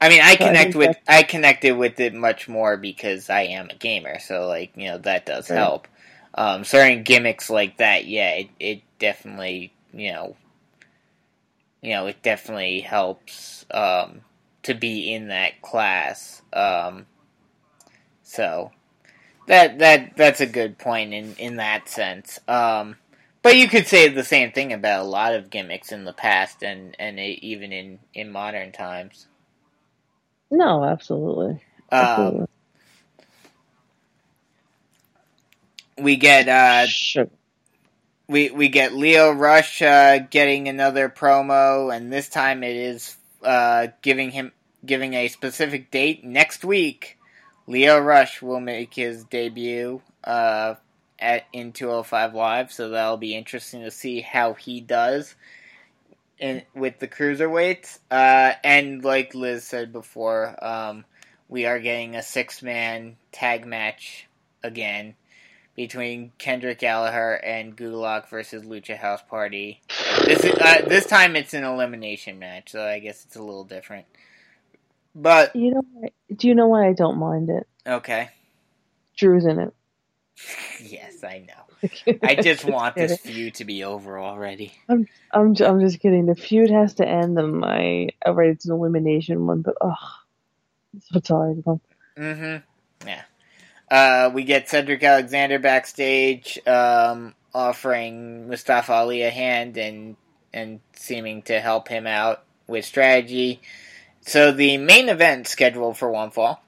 I 0.00 0.08
mean, 0.08 0.20
I 0.22 0.32
So 0.32 0.36
connect 0.38 0.72
think 0.72 0.76
with 0.76 0.96
I 1.08 1.22
connected 1.22 1.72
with 1.76 2.00
it 2.00 2.14
much 2.14 2.48
more 2.48 2.76
because 2.76 3.28
I 3.30 3.42
am 3.42 3.70
a 3.70 3.74
gamer, 3.74 4.18
so 4.18 4.46
like 4.46 4.72
you 4.76 4.88
know 4.88 4.98
that 4.98 5.26
does 5.26 5.48
Right. 5.50 5.56
help. 5.58 5.88
Um, 6.34 6.64
certain 6.64 7.02
gimmicks 7.02 7.50
like 7.50 7.78
that, 7.78 8.06
yeah, 8.06 8.30
it 8.30 8.48
it 8.58 8.82
definitely 8.98 9.72
you 9.92 10.12
know, 10.12 10.36
you 11.82 11.92
know, 11.92 12.06
it 12.06 12.22
definitely 12.22 12.80
helps 12.80 13.66
um, 13.70 14.22
to 14.64 14.74
be 14.74 15.12
in 15.12 15.28
that 15.28 15.62
class. 15.62 16.42
Um, 16.52 17.06
so 18.22 18.70
that 19.46 19.78
that 19.80 20.16
that's 20.16 20.40
a 20.40 20.46
good 20.46 20.78
point 20.78 21.14
in 21.14 21.34
in 21.36 21.56
that 21.56 21.88
sense. 21.88 22.38
Um, 22.48 22.96
but 23.42 23.56
you 23.56 23.68
could 23.68 23.86
say 23.86 24.08
the 24.08 24.24
same 24.24 24.52
thing 24.52 24.72
about 24.72 25.02
a 25.04 25.08
lot 25.08 25.34
of 25.34 25.50
gimmicks 25.50 25.92
in 25.92 26.04
the 26.04 26.12
past 26.14 26.62
and 26.62 26.96
and 26.98 27.18
even 27.20 27.72
in 27.72 28.00
in 28.14 28.30
modern 28.32 28.72
times. 28.72 29.28
no, 30.50 30.84
absolutely. 30.84 31.62
Um, 31.92 32.38
Absolutely. 32.38 32.46
we 35.98 36.16
get 36.16 36.48
uh, 36.48 36.88
Sure. 36.88 37.28
We 38.30 38.48
we 38.50 38.68
get 38.68 38.94
Lio 38.94 39.32
Rush 39.32 39.82
uh, 39.82 40.18
getting 40.18 40.68
another 40.68 41.08
promo, 41.08 41.92
and 41.92 42.12
this 42.12 42.28
time 42.28 42.62
it 42.62 42.76
is 42.76 43.16
uh, 43.42 43.88
giving 44.02 44.30
him 44.30 44.52
giving 44.86 45.14
a 45.14 45.26
specific 45.26 45.90
date 45.90 46.22
next 46.22 46.64
week. 46.64 47.18
Lio 47.66 47.98
Rush 47.98 48.40
will 48.40 48.60
make 48.60 48.94
his 48.94 49.24
debut, 49.24 50.00
uh, 50.22 50.76
at 51.18 51.46
in 51.52 51.72
205 51.72 52.34
Live, 52.36 52.70
so 52.70 52.90
that'll 52.90 53.16
be 53.16 53.34
interesting 53.34 53.82
to 53.82 53.90
see 53.90 54.20
how 54.20 54.54
he 54.54 54.80
does 54.80 55.34
in 56.38 56.62
with 56.72 57.00
the 57.00 57.08
cruiserweights. 57.08 57.98
Uh, 58.12 58.52
and 58.62 59.04
like 59.04 59.34
Liz 59.34 59.64
said 59.64 59.92
before, 59.92 60.54
um, 60.64 61.04
we 61.48 61.66
are 61.66 61.80
getting 61.80 62.14
a 62.14 62.22
six 62.22 62.62
man 62.62 63.16
tag 63.32 63.66
match 63.66 64.28
again 64.62 65.16
between 65.80 66.30
Kendrick 66.36 66.78
Gallagher 66.78 67.36
and 67.42 67.74
Gulak 67.74 68.28
versus 68.28 68.64
Lucha 68.64 68.98
House 68.98 69.22
Party. 69.22 69.80
This 70.26 70.44
is, 70.44 70.52
uh, 70.52 70.82
this 70.86 71.06
time 71.06 71.36
it's 71.36 71.54
an 71.54 71.64
elimination 71.64 72.38
match, 72.38 72.72
so 72.72 72.84
I 72.84 72.98
guess 72.98 73.24
it's 73.24 73.36
a 73.36 73.42
little 73.42 73.64
different. 73.64 74.04
But 75.14 75.56
You 75.56 75.70
know, 75.70 76.08
do 76.36 76.48
you 76.48 76.54
know 76.54 76.68
why 76.68 76.86
I 76.86 76.92
don't 76.92 77.16
mind 77.16 77.48
it? 77.48 77.66
okay, 77.86 78.28
Drew's 79.16 79.46
in 79.46 79.58
it. 79.58 79.72
yes, 80.82 81.24
I 81.24 81.46
know. 81.48 82.18
I 82.22 82.34
just 82.34 82.66
want 82.66 82.94
this 82.94 83.18
feud 83.18 83.54
to 83.54 83.64
be 83.64 83.82
over 83.82 84.18
already. 84.18 84.74
I'm, 84.86 85.08
I'm, 85.32 85.56
I'm 85.64 85.80
just 85.80 85.98
kidding. 86.00 86.26
The 86.26 86.34
feud 86.34 86.68
has 86.68 86.92
to 86.96 87.08
end, 87.08 87.38
and 87.38 87.64
I, 87.64 88.10
I 88.24 88.30
read 88.32 88.50
it's 88.50 88.66
an 88.66 88.72
elimination 88.72 89.46
one, 89.46 89.62
but 89.62 89.76
ugh, 89.80 89.96
I'm 90.92 91.00
so 91.00 91.20
tired 91.20 91.58
of 91.58 91.64
them. 91.64 91.80
Mm-hmm. 92.18 93.08
Yeah. 93.08 93.22
Uh, 93.90 94.30
we 94.32 94.44
get 94.44 94.68
Cedric 94.68 95.02
Alexander 95.02 95.58
backstage, 95.58 96.58
um, 96.66 97.34
offering 97.52 98.48
Mustafa 98.48 98.92
Ali 98.92 99.22
a 99.22 99.30
hand 99.30 99.76
and 99.76 100.16
and 100.52 100.80
seeming 100.94 101.42
to 101.42 101.60
help 101.60 101.88
him 101.88 102.06
out 102.06 102.44
with 102.66 102.84
strategy. 102.84 103.60
So 104.22 104.52
the 104.52 104.76
main 104.76 105.08
event 105.08 105.48
scheduled 105.48 105.96
for 105.96 106.10
one 106.10 106.30
fall 106.30 106.62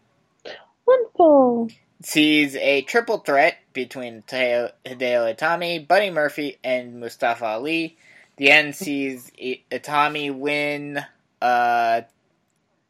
One 0.85 1.05
Fall 1.17 1.69
sees 2.03 2.57
a 2.57 2.83
triple 2.83 3.19
threat 3.19 3.59
between 3.73 4.23
Hideo 4.23 4.73
Hideo 4.85 5.35
Itami, 5.37 5.87
Buddy 5.87 6.11
Murphy, 6.11 6.59
and 6.65 7.01
Mustafa 7.01 7.45
Ali. 7.45 7.97
The 8.37 8.51
end 8.51 8.75
sees 8.77 9.31
Itami 9.71 10.35
win, 10.35 11.05
uh, 11.41 12.03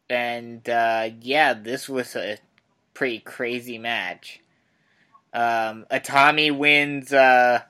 and 0.09 0.67
uh, 0.67 1.09
yeah, 1.21 1.53
this 1.53 1.87
was 1.87 2.15
a 2.15 2.37
pretty 2.93 3.19
crazy 3.19 3.77
match. 3.77 4.39
Um, 5.33 5.85
Itami 5.91 6.55
wins 6.55 7.11
uh, 7.11 7.61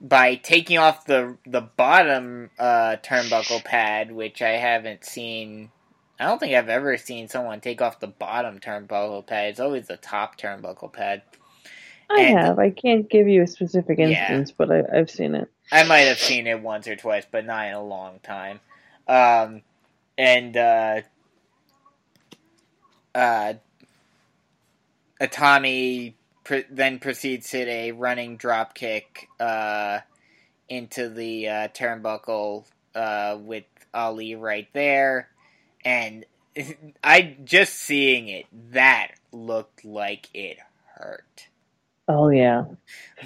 by 0.00 0.34
taking 0.36 0.78
off 0.78 1.06
the 1.06 1.36
the 1.46 1.60
bottom 1.60 2.50
uh, 2.58 2.96
turnbuckle 3.02 3.64
pad, 3.64 4.10
which 4.12 4.42
I 4.42 4.50
haven't 4.56 5.04
seen. 5.04 5.70
I 6.18 6.24
don't 6.26 6.38
think 6.38 6.54
I've 6.54 6.68
ever 6.70 6.96
seen 6.96 7.28
someone 7.28 7.60
take 7.60 7.82
off 7.82 8.00
the 8.00 8.06
bottom 8.06 8.58
turnbuckle 8.58 9.26
pad. 9.26 9.50
It's 9.50 9.60
always 9.60 9.86
the 9.86 9.98
top 9.98 10.38
turnbuckle 10.38 10.92
pad. 10.92 11.22
I 12.10 12.20
And- 12.22 12.38
have. 12.38 12.58
I 12.58 12.70
can't 12.70 13.08
give 13.10 13.28
you 13.28 13.42
a 13.42 13.46
specific 13.46 13.98
Yeah. 13.98 14.06
instance, 14.06 14.52
but 14.56 14.70
I, 14.72 14.82
I've 14.98 15.10
seen 15.10 15.34
it. 15.34 15.48
I 15.70 15.82
might 15.84 16.06
have 16.06 16.18
seen 16.18 16.46
it 16.46 16.60
once 16.62 16.86
or 16.88 16.96
twice, 16.96 17.26
but 17.30 17.44
not 17.44 17.66
in 17.66 17.74
a 17.74 17.82
long 17.84 18.20
time. 18.20 18.60
Um, 19.08 19.62
and 20.16 20.56
uh, 20.56 21.00
uh, 23.14 23.54
Itami 25.20 26.14
pr- 26.44 26.68
then 26.70 26.98
proceeds 26.98 27.50
to 27.50 27.58
hit 27.58 27.68
a 27.68 27.92
running 27.92 28.36
drop 28.36 28.74
kick 28.74 29.28
uh, 29.40 30.00
into 30.68 31.08
the 31.08 31.48
uh, 31.48 31.68
turnbuckle 31.68 32.64
uh, 32.94 33.38
with 33.40 33.64
Ali 33.94 34.34
right 34.34 34.68
there, 34.72 35.28
and 35.84 36.24
I 37.04 37.36
just 37.44 37.74
seeing 37.74 38.28
it 38.28 38.46
that 38.72 39.12
looked 39.32 39.84
like 39.84 40.28
it 40.34 40.58
hurt. 40.94 41.48
Oh 42.08 42.28
yeah. 42.28 42.64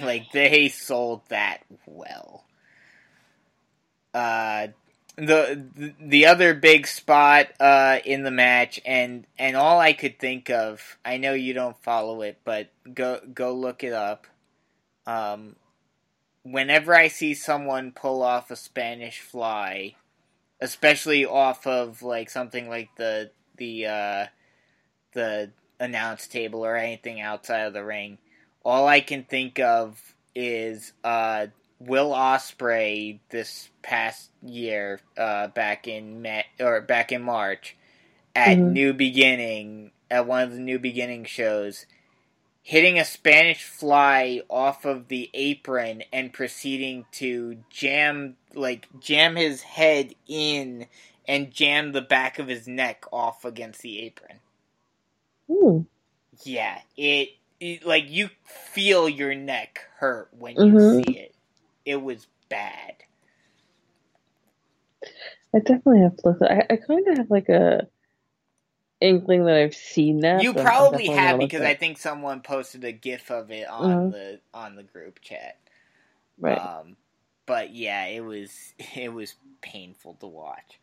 Like 0.01 0.31
they 0.31 0.69
sold 0.69 1.21
that 1.29 1.59
well. 1.85 2.45
Uh 4.13 4.67
the 5.21 5.93
the 5.99 6.25
other 6.25 6.55
big 6.55 6.87
spot 6.87 7.49
uh 7.59 7.99
in 8.03 8.23
the 8.23 8.31
match 8.31 8.81
and 8.83 9.27
and 9.37 9.55
all 9.55 9.79
I 9.79 9.93
could 9.93 10.17
think 10.17 10.49
of, 10.49 10.97
I 11.05 11.17
know 11.17 11.33
you 11.33 11.53
don't 11.53 11.77
follow 11.83 12.23
it, 12.23 12.39
but 12.43 12.69
go 12.91 13.19
go 13.31 13.53
look 13.53 13.83
it 13.83 13.93
up. 13.93 14.25
Um 15.05 15.55
whenever 16.43 16.95
I 16.95 17.07
see 17.07 17.35
someone 17.35 17.91
pull 17.91 18.23
off 18.23 18.49
a 18.49 18.55
Spanish 18.55 19.19
fly, 19.19 19.93
especially 20.59 21.23
off 21.23 21.67
of 21.67 22.01
like 22.01 22.31
something 22.31 22.67
like 22.67 22.89
the 22.95 23.29
the 23.57 23.85
uh 23.85 24.25
the 25.13 25.51
announce 25.79 26.25
table 26.25 26.65
or 26.65 26.75
anything 26.75 27.21
outside 27.21 27.61
of 27.61 27.73
the 27.73 27.83
ring, 27.83 28.17
all 28.65 28.87
I 28.87 29.01
can 29.01 29.23
think 29.23 29.59
of 29.59 30.15
is 30.33 30.93
uh, 31.03 31.47
Will 31.87 32.11
Ospreay 32.11 33.19
this 33.31 33.69
past 33.83 34.31
year, 34.43 35.01
uh, 35.17 35.49
back 35.49 35.87
in 35.87 36.21
May, 36.21 36.45
or 36.59 36.81
back 36.81 37.11
in 37.11 37.23
March, 37.23 37.77
at 38.35 38.63
Mhm. 38.63 38.67
New 38.67 38.93
Beginning 38.93 39.91
at 40.11 40.27
one 40.27 40.43
of 40.43 40.53
the 40.53 40.59
New 40.59 40.79
Beginning 40.79 41.25
shows, 41.25 41.85
hitting 42.63 42.99
a 42.99 43.05
Spanish 43.05 43.63
fly 43.63 44.41
off 44.49 44.85
of 44.85 45.09
the 45.09 45.29
apron 45.33 46.03
and 46.13 46.33
proceeding 46.33 47.05
to 47.13 47.63
jam 47.69 48.37
like 48.55 48.87
jam 48.99 49.35
his 49.37 49.61
head 49.63 50.13
in 50.27 50.87
and 51.27 51.51
jam 51.51 51.93
the 51.93 52.01
back 52.01 52.39
of 52.39 52.47
his 52.49 52.67
neck 52.67 53.05
off 53.13 53.45
against 53.45 53.81
the 53.81 53.99
apron. 54.01 54.39
Ooh. 55.51 55.87
Yeah, 56.43 56.79
it, 56.97 57.29
it 57.59 57.85
like 57.85 58.09
you 58.09 58.29
feel 58.45 59.09
your 59.09 59.35
neck 59.35 59.81
hurt 59.99 60.29
when 60.37 60.61
you 60.61 60.79
Mhm. 60.79 60.79
see 60.79 61.17
it. 61.17 61.30
It 61.85 62.01
was 62.01 62.27
bad. 62.49 62.95
I 65.55 65.59
definitely 65.59 66.01
have 66.01 66.17
to 66.17 66.29
look. 66.29 66.39
I, 66.43 66.63
I 66.71 66.77
kind 66.77 67.07
of 67.07 67.17
have 67.17 67.31
like 67.31 67.49
a 67.49 67.87
inkling 69.01 69.45
that 69.45 69.57
I've 69.57 69.75
seen 69.75 70.21
that. 70.21 70.47
you 70.47 70.55
probably 70.55 71.09
have 71.09 71.39
because 71.39 71.63
I 71.63 71.75
think 71.75 71.97
someone 71.99 72.41
posted 72.41 72.83
a 72.85 72.91
gif 72.93 73.31
of 73.31 73.51
it 73.51 73.67
on 73.69 74.09
Mhm. 74.09 74.09
the 74.09 74.41
on 74.53 74.75
the 74.75 74.83
group 74.83 75.21
chat. 75.21 75.57
right. 76.39 76.71
Um, 76.81 76.97
but 77.47 77.73
yeah, 77.73 78.05
it 78.07 78.21
was 78.21 78.51
it 78.95 79.13
was 79.13 79.35
painful 79.61 80.15
to 80.15 80.27
watch. 80.27 80.79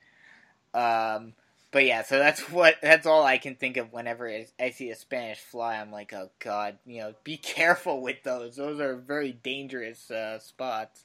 Um, 0.74 1.34
but 1.70 1.84
yeah, 1.84 2.02
so 2.02 2.18
that's 2.18 2.40
what 2.50 2.76
that's 2.82 3.06
all 3.06 3.24
I 3.24 3.38
can 3.38 3.54
think 3.54 3.76
of 3.76 3.92
whenever 3.92 4.30
I 4.60 4.70
see 4.70 4.90
a 4.90 4.96
Spanish 4.96 5.38
fly. 5.38 5.76
I'm 5.76 5.92
like, 5.92 6.12
oh 6.12 6.30
god, 6.38 6.78
you 6.86 7.00
know, 7.00 7.14
be 7.24 7.36
careful 7.36 8.00
with 8.00 8.22
those. 8.22 8.56
Those 8.56 8.80
are 8.80 8.96
very 8.96 9.32
dangerous 9.32 10.10
uh, 10.10 10.38
spots. 10.38 11.04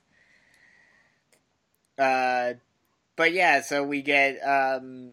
Uh, 1.98 2.54
but 3.16 3.34
yeah, 3.34 3.62
so 3.62 3.84
we 3.84 4.02
get 4.02 4.40
um, 4.40 5.12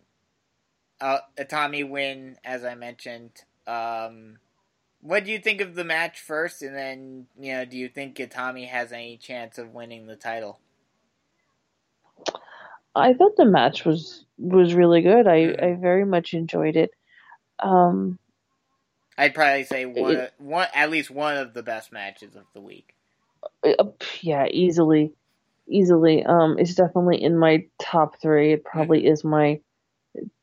uh, 1.00 1.18
Tommy 1.48 1.84
win, 1.84 2.36
as 2.44 2.64
I 2.64 2.74
mentioned. 2.74 3.32
Um, 3.66 4.38
what 5.02 5.24
do 5.24 5.30
you 5.30 5.38
think 5.38 5.60
of 5.60 5.74
the 5.74 5.84
match 5.84 6.20
first, 6.20 6.62
and 6.62 6.74
then 6.74 7.26
you 7.38 7.52
know, 7.52 7.64
do 7.64 7.76
you 7.76 7.88
think 7.88 8.16
Itami 8.16 8.68
has 8.68 8.92
any 8.92 9.16
chance 9.16 9.58
of 9.58 9.74
winning 9.74 10.06
the 10.06 10.16
title? 10.16 10.58
I 12.94 13.14
thought 13.14 13.36
the 13.36 13.44
match 13.44 13.84
was 13.84 14.24
was 14.38 14.74
really 14.74 15.02
good. 15.02 15.26
I 15.26 15.38
Mhm. 15.40 15.62
I 15.62 15.72
very 15.74 16.04
much 16.04 16.34
enjoyed 16.34 16.76
it. 16.76 16.90
Um, 17.58 18.18
I'd 19.18 19.34
probably 19.34 19.64
say 19.64 19.84
one, 19.84 20.12
It- 20.16 20.32
one, 20.38 20.68
at 20.74 20.90
least 20.90 21.10
one 21.10 21.36
of 21.36 21.52
the 21.52 21.62
best 21.62 21.92
matches 21.92 22.36
of 22.36 22.44
the 22.54 22.60
week. 22.60 22.94
uh, 23.62 23.84
yeah, 24.22 24.46
easily, 24.50 25.12
easily. 25.66 26.24
Um, 26.24 26.58
it's 26.58 26.74
definitely 26.74 27.22
in 27.22 27.36
my 27.36 27.66
top 27.78 28.16
three. 28.20 28.52
It 28.52 28.64
probably 28.64 29.06
is 29.06 29.24
my, 29.24 29.60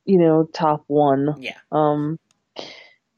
you 0.06 0.18
know, 0.18 0.44
top 0.46 0.84
one. 0.88 1.36
Yeah, 1.42 1.58
Um, 1.72 2.20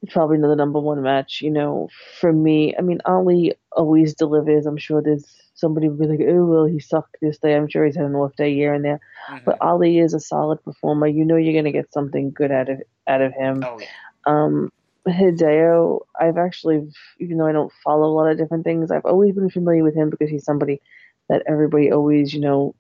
it's 0.01 0.13
probably 0.13 0.37
the 0.39 0.55
number 0.55 0.79
one 0.79 1.01
match, 1.01 1.41
you 1.41 1.51
know, 1.51 1.89
for 2.19 2.31
me. 2.31 2.75
I 2.77 2.81
mean, 2.81 2.99
Ali 3.05 3.53
always 3.71 4.13
delivers. 4.13 4.65
I'm 4.65 4.77
sure 4.77 5.01
there's 5.01 5.25
somebody 5.55 5.89
would 5.89 5.99
be 5.99 6.07
like, 6.07 6.25
oh, 6.27 6.45
well, 6.45 6.65
he 6.65 6.79
sucked 6.79 7.17
this 7.21 7.37
day. 7.37 7.55
I'm 7.55 7.67
sure 7.67 7.85
he's 7.85 7.97
had 7.97 8.05
an 8.05 8.15
off 8.15 8.35
day 8.37 8.53
here 8.53 8.73
and 8.73 8.83
there. 8.85 8.99
Mhm. 9.29 9.43
But 9.43 9.57
Ali 9.61 9.99
is 9.99 10.13
a 10.13 10.19
solid 10.19 10.63
performer. 10.63 11.07
You 11.07 11.25
know, 11.25 11.35
you're 11.35 11.53
going 11.53 11.65
to 11.65 11.71
get 11.71 11.91
something 11.91 12.31
good 12.31 12.51
out 12.51 12.69
of 12.69 12.81
out 13.07 13.21
of 13.21 13.33
him. 13.33 13.63
oh 13.65 13.77
yeah, 13.79 13.87
Um, 14.25 14.71
Hideo, 15.07 16.01
I've 16.19 16.37
actually, 16.37 16.87
even 17.19 17.37
though 17.37 17.47
I 17.47 17.51
don't 17.51 17.71
follow 17.83 18.07
a 18.07 18.15
lot 18.15 18.29
of 18.31 18.37
different 18.37 18.63
things, 18.63 18.91
I've 18.91 19.05
always 19.05 19.33
been 19.33 19.49
familiar 19.49 19.83
with 19.83 19.95
him 19.95 20.09
because 20.09 20.29
he's 20.29 20.45
somebody 20.45 20.81
that 21.27 21.43
everybody 21.47 21.91
always, 21.91 22.33
you 22.33 22.39
know, 22.39 22.75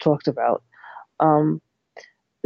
talked 0.00 0.28
about. 0.28 0.62
Um, 1.20 1.60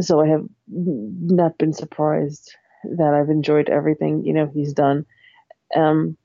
so 0.01 0.21
I 0.21 0.29
have 0.29 0.45
not 0.69 1.59
been 1.59 1.73
surprised 1.73 2.55
that 2.99 3.15
I've 3.15 3.31
enjoyed 3.31 3.69
everything, 3.69 4.25
you 4.25 4.33
know, 4.35 4.47
he's 4.47 4.73
done 4.73 5.07
um, 5.75 6.17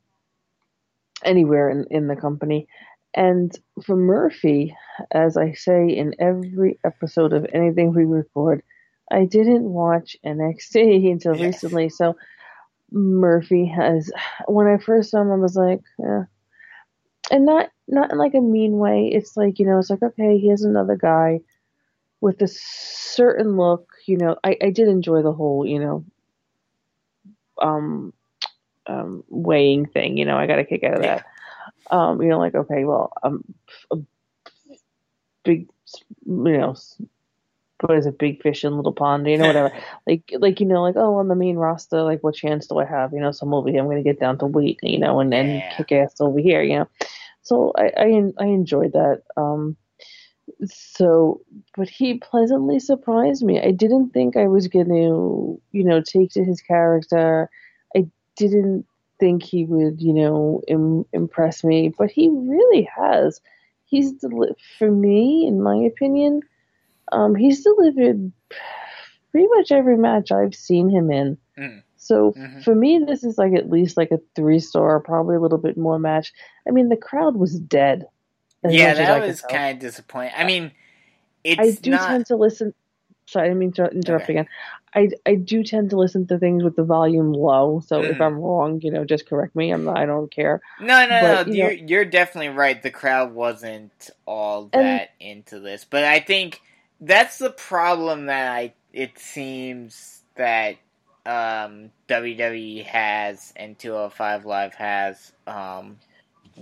anywhere 1.23 1.69
in, 1.69 1.85
in 1.89 2.07
the 2.07 2.15
company. 2.15 2.67
And 3.13 3.51
for 3.85 3.95
Murphy, 3.95 4.75
as 5.11 5.37
I 5.37 5.53
say 5.53 5.89
in 5.89 6.15
every 6.19 6.79
episode 6.85 7.33
of 7.33 7.45
anything 7.53 7.93
we 7.93 8.05
record, 8.05 8.63
I 9.11 9.25
didn't 9.25 9.63
watch 9.63 10.15
NXT 10.25 10.75
until 11.11 11.35
Yeah. 11.35 11.45
recently. 11.45 11.89
So 11.89 12.15
Murphy 12.91 13.65
has, 13.67 14.11
when 14.47 14.67
I 14.67 14.77
first 14.77 15.11
saw 15.11 15.21
him, 15.21 15.31
I 15.31 15.35
was 15.35 15.55
like, 15.55 15.81
eh. 16.05 16.23
and 17.31 17.45
not 17.45 17.69
not 17.87 18.11
in 18.11 18.17
like 18.17 18.33
a 18.33 18.41
mean 18.41 18.77
way. 18.77 19.09
It's 19.13 19.35
like 19.37 19.59
you 19.59 19.65
know, 19.65 19.79
it's 19.79 19.89
like 19.89 20.03
okay, 20.03 20.37
here's 20.39 20.63
another 20.63 20.95
guy 20.95 21.41
with 22.21 22.41
a 22.41 22.47
certain 22.49 23.57
look. 23.57 23.87
You 24.07 24.17
know, 24.17 24.37
I 24.43 24.57
I 24.61 24.69
did 24.71 24.87
enjoy 24.87 25.21
the 25.23 25.33
whole 25.33 25.65
you 25.65 25.79
know, 25.79 26.05
um, 27.61 28.13
um 28.87 29.23
weighing 29.29 29.85
thing. 29.87 30.17
You 30.17 30.25
know, 30.25 30.37
I 30.37 30.47
got 30.47 30.59
a 30.59 30.65
kick 30.65 30.83
out 30.83 30.95
of 30.95 31.03
that. 31.03 31.23
Um, 31.91 32.21
you 32.21 32.29
know, 32.29 32.39
like 32.39 32.55
okay, 32.55 32.85
well, 32.85 33.13
um, 33.23 33.43
a 33.91 33.97
big, 35.43 35.67
you 36.25 36.57
know, 36.57 36.75
what 37.81 37.97
is 37.97 38.05
a 38.05 38.11
big 38.11 38.41
fish 38.41 38.63
in 38.63 38.75
little 38.75 38.93
pond, 38.93 39.27
you 39.27 39.37
know, 39.37 39.47
whatever. 39.47 39.71
like, 40.07 40.31
like 40.39 40.59
you 40.59 40.65
know, 40.67 40.81
like 40.81 40.95
oh, 40.97 41.15
on 41.15 41.27
the 41.27 41.35
main 41.35 41.57
roster, 41.57 42.03
like 42.03 42.23
what 42.23 42.35
chance 42.35 42.67
do 42.67 42.79
I 42.79 42.85
have? 42.85 43.13
You 43.13 43.19
know, 43.21 43.31
so 43.31 43.45
I'm 43.45 43.53
over 43.53 43.69
here, 43.69 43.81
I'm 43.81 43.89
gonna 43.89 44.03
get 44.03 44.19
down 44.19 44.37
to 44.39 44.45
weight, 44.45 44.79
you 44.83 44.99
know, 44.99 45.19
and 45.19 45.31
then 45.31 45.63
Yeah. 45.63 45.69
kick 45.69 45.91
ass 45.91 46.15
over 46.19 46.39
here, 46.39 46.61
you 46.61 46.79
know. 46.79 46.87
So 47.43 47.73
I, 47.77 47.91
I, 47.97 48.23
I 48.39 48.45
enjoyed 48.45 48.93
that. 48.93 49.23
Um, 49.37 49.77
so, 50.65 51.41
but 51.75 51.89
he 51.89 52.15
pleasantly 52.15 52.79
surprised 52.79 53.43
me. 53.43 53.61
I 53.61 53.71
didn't 53.71 54.09
think 54.11 54.35
I 54.37 54.47
was 54.47 54.67
going 54.67 54.89
to, 54.89 55.59
you 55.71 55.83
know, 55.83 56.01
take 56.01 56.31
to 56.31 56.43
his 56.43 56.61
character. 56.61 57.49
I 57.95 58.07
didn't 58.35 58.85
think 59.19 59.43
he 59.43 59.65
would, 59.65 60.01
you 60.01 60.13
know, 60.13 60.61
Im- 60.67 61.05
impress 61.13 61.63
me, 61.63 61.93
but 61.97 62.09
he 62.11 62.29
really 62.29 62.83
has. 62.95 63.39
He's 63.85 64.13
deli- 64.13 64.55
for 64.77 64.89
me, 64.91 65.45
in 65.47 65.61
my 65.61 65.75
opinion, 65.75 66.41
um, 67.11 67.35
he's 67.35 67.63
delivered 67.63 68.31
pretty 69.31 69.47
much 69.55 69.71
every 69.71 69.97
match 69.97 70.31
I've 70.31 70.55
seen 70.55 70.89
him 70.89 71.11
in. 71.11 71.37
Mm. 71.57 71.83
So 71.97 72.31
Mhm. 72.31 72.63
for 72.63 72.73
me, 72.73 72.99
this 72.99 73.23
is 73.23 73.37
like 73.37 73.53
at 73.53 73.69
least 73.69 73.97
like 73.97 74.11
a 74.11 74.19
three 74.35 74.59
star, 74.59 74.99
probably 74.99 75.35
a 75.35 75.39
little 75.39 75.57
bit 75.57 75.77
more 75.77 75.99
match. 75.99 76.33
I 76.67 76.71
mean, 76.71 76.89
the 76.89 76.97
crowd 76.97 77.35
was 77.35 77.59
dead. 77.59 78.05
Yeah, 78.69 78.89
much 78.89 78.97
as 78.97 78.99
I 79.09 79.19
that 79.19 79.27
was 79.27 79.41
kind 79.41 79.73
of 79.75 79.79
disappointing. 79.79 80.33
I 80.37 80.43
mean, 80.43 80.71
it's 81.43 81.59
I 81.59 81.71
do 81.81 81.91
not. 81.91 82.07
tend 82.07 82.25
to 82.27 82.35
listen. 82.35 82.73
Sorry, 83.25 83.45
I 83.45 83.47
didn't 83.49 83.59
mean 83.59 83.71
to 83.73 83.85
interrupt 83.89 84.25
Okay. 84.25 84.33
again. 84.33 84.47
I, 84.93 85.09
I 85.25 85.35
do 85.35 85.63
tend 85.63 85.91
to 85.91 85.95
listen 85.97 86.27
to 86.27 86.37
things 86.37 86.63
with 86.63 86.75
the 86.75 86.83
volume 86.83 87.31
low. 87.31 87.79
So 87.85 88.01
if 88.03 88.17
Mhm. 88.17 88.21
I'm 88.25 88.39
wrong, 88.39 88.81
you 88.81 88.91
know, 88.91 89.05
just 89.05 89.25
correct 89.25 89.55
me. 89.55 89.71
I'm 89.71 89.85
not, 89.85 89.97
I 89.97 90.05
don't 90.05 90.29
care. 90.29 90.59
No, 90.81 91.07
no, 91.07 91.21
But, 91.21 91.47
no. 91.47 91.53
you 91.53 91.63
know- 91.63 91.69
You're 91.69 91.87
you're 91.87 92.05
definitely 92.05 92.49
right. 92.49 92.81
The 92.81 92.91
crowd 92.91 93.33
wasn't 93.33 94.09
all 94.25 94.69
And- 94.73 94.85
that 94.85 95.11
into 95.21 95.59
this, 95.61 95.85
but 95.89 96.03
I 96.03 96.19
think 96.19 96.61
that's 96.99 97.37
the 97.37 97.51
problem 97.51 98.25
that 98.25 98.51
I. 98.51 98.73
It 98.91 99.17
seems 99.17 100.23
that 100.35 100.75
um, 101.25 101.91
WWE 102.09 102.83
has 102.85 103.53
and 103.55 103.77
205 103.79 104.43
Live 104.45 104.73
has 104.75 105.31
um, 105.47 105.99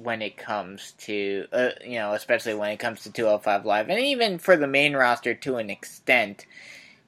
when 0.04 0.22
it 0.22 0.38
comes 0.38 0.94
to 1.00 1.46
uh, 1.52 1.70
you 1.86 2.00
know, 2.00 2.14
especially 2.14 2.56
when 2.56 2.72
it 2.72 2.80
comes 2.80 3.04
to 3.04 3.12
205 3.12 3.66
Live, 3.66 3.90
and 3.90 4.00
even 4.00 4.40
for 4.40 4.56
the 4.58 4.68
main 4.68 4.96
roster 4.96 5.34
to 5.36 5.58
an 5.58 5.70
extent. 5.70 6.46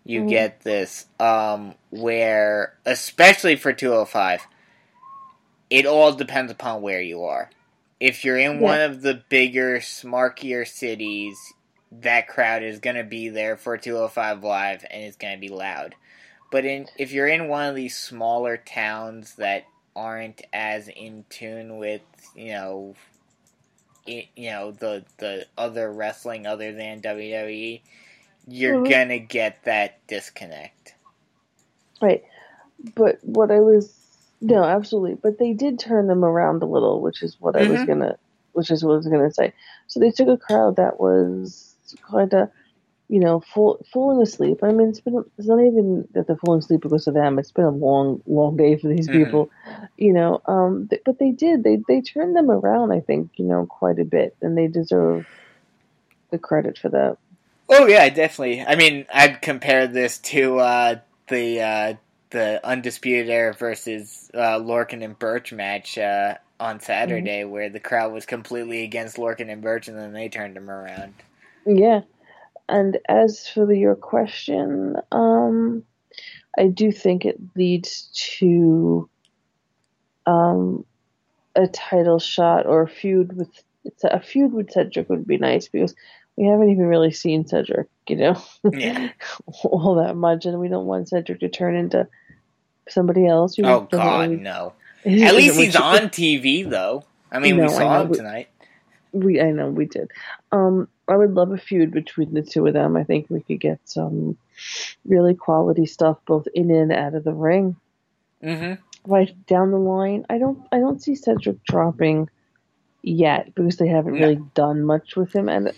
You 0.03 0.23
Mhm. 0.23 0.29
get 0.29 0.61
this 0.61 1.05
um, 1.19 1.75
where, 1.91 2.73
especially 2.85 3.55
for 3.55 3.71
205, 3.71 4.47
it 5.69 5.85
all 5.85 6.13
depends 6.13 6.51
upon 6.51 6.81
where 6.81 7.01
you 7.01 7.23
are. 7.23 7.51
If 7.99 8.25
you're 8.25 8.37
in 8.39 8.59
Yeah. 8.59 8.61
one 8.61 8.81
of 8.81 9.01
the 9.03 9.23
bigger, 9.29 9.77
smarkier 9.79 10.67
cities, 10.67 11.37
that 11.91 12.27
crowd 12.27 12.63
is 12.63 12.79
going 12.79 12.95
to 12.95 13.03
be 13.03 13.29
there 13.29 13.57
for 13.57 13.77
205 13.77 14.43
Live 14.43 14.85
and 14.89 15.03
it's 15.03 15.17
going 15.17 15.35
to 15.35 15.39
be 15.39 15.49
loud. 15.49 15.95
But 16.51 16.65
in 16.65 16.87
if 16.97 17.11
you're 17.11 17.27
in 17.27 17.47
one 17.47 17.69
of 17.69 17.75
these 17.75 17.95
smaller 17.97 18.57
towns 18.57 19.35
that 19.35 19.65
aren't 19.95 20.41
as 20.53 20.87
in 20.89 21.25
tune 21.29 21.77
with, 21.77 22.03
you 22.35 22.53
know, 22.53 22.95
i 24.07 24.29
you 24.35 24.49
know 24.51 24.71
the 24.71 25.05
the 25.19 25.45
other 25.57 25.91
wrestling 25.93 26.47
other 26.47 26.73
than 26.73 27.01
WWE, 27.01 27.83
you're 28.47 28.77
Mhm. 28.77 28.81
going 28.81 29.09
to 29.09 29.19
get 29.19 29.63
that 29.65 29.99
disconnect. 30.07 30.95
Right. 32.01 32.23
But 32.95 33.19
what 33.23 33.51
I 33.51 33.59
was 33.61 33.95
no, 34.41 34.63
absolutely. 34.63 35.15
But 35.15 35.39
they 35.39 35.53
did 35.53 35.79
turn 35.79 36.07
them 36.07 36.25
around 36.25 36.63
a 36.63 36.67
little, 36.67 37.01
which 37.01 37.23
is 37.23 37.37
what 37.39 37.55
I 37.55 37.63
was 37.63 37.83
Mhm. 37.83 37.85
gonna 37.85 38.17
which 38.53 38.71
is 38.71 38.83
what 38.83 38.93
I 38.93 38.97
was 38.97 39.07
gonna 39.07 39.31
say. 39.33 39.53
So 39.87 39.99
they 39.99 40.11
took 40.11 40.27
a 40.29 40.37
crowd 40.37 40.77
that 40.77 40.99
was 40.99 41.75
kinda 42.11 42.51
you 43.11 43.19
know, 43.19 43.41
full, 43.41 43.85
falling 43.91 44.21
asleep. 44.21 44.59
I 44.63 44.71
mean, 44.71 44.87
it's 44.87 45.01
been, 45.01 45.21
it's 45.37 45.47
not 45.47 45.59
even 45.59 46.07
that 46.13 46.27
they're 46.27 46.37
falling 46.37 46.59
asleep 46.59 46.79
because 46.79 47.07
of 47.07 47.13
them. 47.13 47.39
It's 47.39 47.51
been 47.51 47.65
a 47.65 47.69
long, 47.69 48.23
long 48.25 48.55
day 48.55 48.77
for 48.77 48.87
these 48.87 49.09
Mhm. 49.09 49.25
people, 49.25 49.49
you 49.97 50.13
know. 50.13 50.41
Um, 50.45 50.87
th- 50.89 51.01
but 51.05 51.19
they 51.19 51.31
did, 51.31 51.61
they, 51.61 51.79
they 51.89 51.99
turned 51.99 52.37
them 52.37 52.49
around, 52.49 52.93
I 52.93 53.01
think, 53.01 53.31
you 53.35 53.43
know, 53.43 53.65
quite 53.65 53.99
a 53.99 54.05
bit, 54.05 54.37
and 54.41 54.57
they 54.57 54.67
deserve 54.67 55.25
the 56.31 56.37
credit 56.39 56.77
for 56.77 56.87
that. 56.87 57.17
Oh 57.67 57.85
yeah, 57.85 58.07
definitely. 58.07 58.61
I 58.61 58.75
mean, 58.75 59.05
I'd 59.13 59.41
compare 59.41 59.87
this 59.87 60.19
to 60.19 60.59
uh, 60.59 60.95
the 61.27 61.61
uh, 61.61 61.93
the 62.29 62.65
undisputed 62.65 63.29
era 63.29 63.53
versus 63.53 64.31
uh, 64.33 64.57
Lorcan 64.57 65.03
and 65.03 65.19
Burch 65.19 65.51
match 65.51 65.97
uh, 65.97 66.35
on 66.61 66.79
Saturday, 66.79 67.43
where 67.43 67.69
the 67.69 67.81
crowd 67.81 68.13
was 68.13 68.25
completely 68.25 68.83
against 68.83 69.17
Lorcan 69.17 69.51
and 69.51 69.61
Burch, 69.61 69.89
and 69.89 69.97
then 69.97 70.13
they 70.13 70.29
turned 70.29 70.55
him 70.55 70.69
around. 70.69 71.13
Yeah. 71.65 72.01
And 72.71 72.97
as 73.09 73.47
for 73.47 73.65
the, 73.65 73.77
your 73.77 73.95
question, 73.95 74.95
um, 75.11 75.83
I 76.57 76.67
do 76.67 76.91
think 76.91 77.25
it 77.25 77.37
leads 77.55 78.09
to 78.39 79.09
um, 80.25 80.85
a 81.53 81.67
title 81.67 82.17
shot 82.17 82.65
or 82.65 82.81
a 82.83 82.87
feud 82.87 83.35
with 83.35 83.49
it's 83.83 84.03
a 84.03 84.21
feud 84.21 84.53
with 84.53 84.71
Cedric 84.71 85.09
would 85.09 85.25
be 85.25 85.37
nice 85.37 85.67
because 85.67 85.95
we 86.37 86.45
haven't 86.45 86.69
even 86.69 86.85
really 86.85 87.11
seen 87.11 87.45
Cedric, 87.45 87.87
you 88.07 88.15
know, 88.15 88.41
Yeah. 88.71 89.09
all 89.63 89.95
that 89.95 90.15
much, 90.15 90.45
and 90.45 90.59
we 90.59 90.69
don't 90.69 90.85
want 90.85 91.09
Cedric 91.09 91.39
to 91.41 91.49
turn 91.49 91.75
into 91.75 92.07
somebody 92.87 93.27
else. 93.27 93.57
Oh 93.61 93.81
God, 93.91 94.29
really- 94.29 94.41
no! 94.41 94.73
At 95.05 95.35
least 95.35 95.57
he's 95.57 95.75
on 95.75 96.09
TV 96.09 96.69
though. 96.69 97.03
I 97.31 97.39
mean, 97.39 97.55
we 97.55 97.63
No, 97.63 97.67
I 97.67 97.77
saw 97.77 98.01
him 98.01 98.13
tonight. 98.13 98.49
We 99.13 99.41
I 99.41 99.51
know 99.51 99.69
we 99.69 99.85
did. 99.85 100.09
Um, 100.51 100.87
I 101.07 101.15
would 101.17 101.33
love 101.33 101.51
a 101.51 101.57
feud 101.57 101.91
between 101.91 102.33
the 102.33 102.41
two 102.41 102.65
of 102.67 102.73
them. 102.73 102.95
I 102.95 103.03
think 103.03 103.27
we 103.29 103.41
could 103.41 103.59
get 103.59 103.79
some 103.85 104.37
really 105.05 105.35
quality 105.35 105.85
stuff 105.85 106.17
both 106.25 106.47
in 106.53 106.71
and 106.71 106.91
out 106.91 107.15
of 107.15 107.23
the 107.23 107.33
ring. 107.33 107.75
hmm 108.41 108.73
Right 109.07 109.33
down 109.47 109.71
the 109.71 109.79
line, 109.79 110.25
I 110.29 110.37
don't 110.37 110.59
I 110.71 110.79
don't 110.79 111.01
see 111.01 111.15
Cedric 111.15 111.63
dropping 111.63 112.29
yet 113.03 113.53
because 113.55 113.77
they 113.77 113.87
haven't 113.87 114.17
No. 114.17 114.27
really 114.27 114.41
done 114.55 114.83
much 114.83 115.15
with 115.15 115.33
him 115.33 115.49
and 115.49 115.73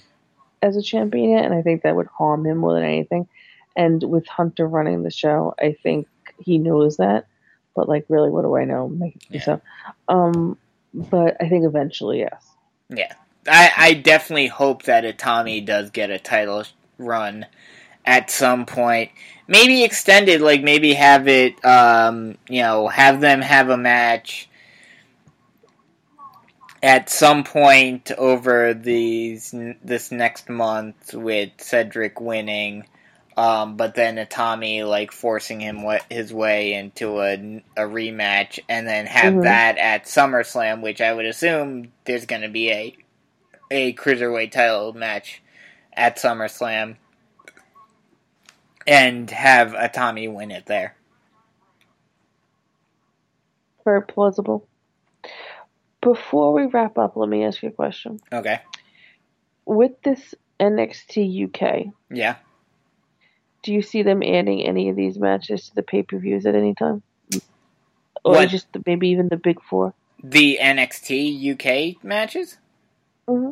as 0.62 0.76
a 0.78 0.82
champion 0.82 1.32
yet, 1.32 1.46
and 1.46 1.54
I 1.54 1.62
think 1.62 1.84
that 1.84 1.96
would 1.96 2.08
harm 2.08 2.46
him 2.46 2.58
more 2.58 2.74
than 2.74 2.84
anything. 2.84 3.28
And 3.76 4.04
with 4.04 4.28
Hunter 4.28 4.68
running 4.68 5.04
the 5.04 5.12
show, 5.12 5.56
I 5.60 5.76
think 5.84 6.08
he 6.40 6.58
knows 6.58 6.98
that. 6.98 7.28
But 7.76 7.90
like, 7.90 8.06
really, 8.10 8.30
what 8.30 8.44
do 8.44 8.56
I 8.56 8.66
know? 8.66 8.92
Yeah. 9.30 9.42
so. 9.42 9.62
Um, 10.08 10.58
but 10.94 11.38
I 11.42 11.50
think 11.50 11.66
eventually, 11.66 12.20
yes. 12.20 12.46
Yeah, 12.90 13.14
I, 13.48 13.72
I 13.78 13.94
definitely 13.96 14.48
hope 14.48 14.84
that 14.84 15.04
Itami 15.04 15.66
does 15.66 15.92
get 15.92 16.10
a 16.12 16.20
title 16.20 16.64
run 16.98 17.46
at 18.06 18.32
some 18.32 18.66
point. 18.66 19.12
Maybe 19.48 19.84
extended, 19.84 20.42
like 20.42 20.64
maybe 20.64 20.94
have 20.94 21.28
it, 21.28 21.64
um, 21.66 22.38
you 22.50 22.62
know, 22.62 22.88
have 22.88 23.22
them 23.22 23.42
have 23.42 23.70
a 23.70 23.78
match 23.78 24.50
at 26.82 27.10
some 27.10 27.44
point 27.44 28.12
over 28.18 28.74
these 28.74 29.54
this 29.84 30.12
next 30.12 30.50
month 30.50 31.14
with 31.14 31.52
Cedric 31.60 32.20
winning. 32.22 32.86
Um, 33.38 33.78
but 33.78 33.96
then 33.96 34.18
Itami 34.18 34.88
like 34.88 35.12
forcing 35.12 35.60
him 35.62 35.84
his 36.10 36.34
way 36.34 36.74
into 36.74 37.20
a, 37.22 37.34
a 37.78 37.82
rematch, 37.84 38.60
and 38.70 38.88
then 38.88 39.08
have 39.08 39.42
Mhm. 39.42 39.42
that 39.42 39.78
at 39.78 40.06
SummerSlam, 40.06 40.82
which 40.82 41.02
I 41.02 41.14
would 41.14 41.26
assume 41.26 41.94
there's 42.06 42.26
going 42.28 42.44
to 42.44 42.50
be 42.50 42.72
a 42.72 42.96
a 43.74 43.92
cruiserweight 43.94 44.52
title 44.52 44.94
match 44.94 45.42
at 45.94 46.18
SummerSlam, 46.18 46.96
and 48.86 49.30
have 49.32 49.70
Itami 49.72 50.32
win 50.32 50.52
it 50.52 50.68
there. 50.68 50.96
Very 53.84 54.04
plausible. 54.04 54.68
Before 56.02 56.54
we 56.54 56.66
wrap 56.68 56.98
up, 56.98 57.16
let 57.16 57.28
me 57.30 57.44
ask 57.44 57.64
you 57.64 57.70
a 57.70 57.72
question. 57.72 58.20
Okay, 58.32 58.60
With 59.66 60.02
this 60.04 60.36
NXT 60.60 61.46
UK, 61.48 61.94
yeah. 62.12 62.36
do 63.64 63.74
you 63.74 63.82
see 63.82 64.04
them 64.04 64.22
adding 64.22 64.62
any 64.66 64.90
of 64.90 64.96
these 64.96 65.18
matches 65.18 65.70
to 65.70 65.76
the 65.76 65.84
pay 65.84 66.04
per 66.04 66.18
views 66.18 66.46
at 66.46 66.56
any 66.56 66.76
time? 66.76 67.02
Or 68.24 68.34
What? 68.36 68.50
just 68.50 68.72
the, 68.74 68.84
maybe 68.86 69.10
even 69.10 69.30
the 69.30 69.38
big 69.38 69.62
four? 69.64 69.94
The 70.24 70.60
NXT 70.62 71.54
UK 71.98 72.04
matches. 72.04 72.58
hmm 73.28 73.52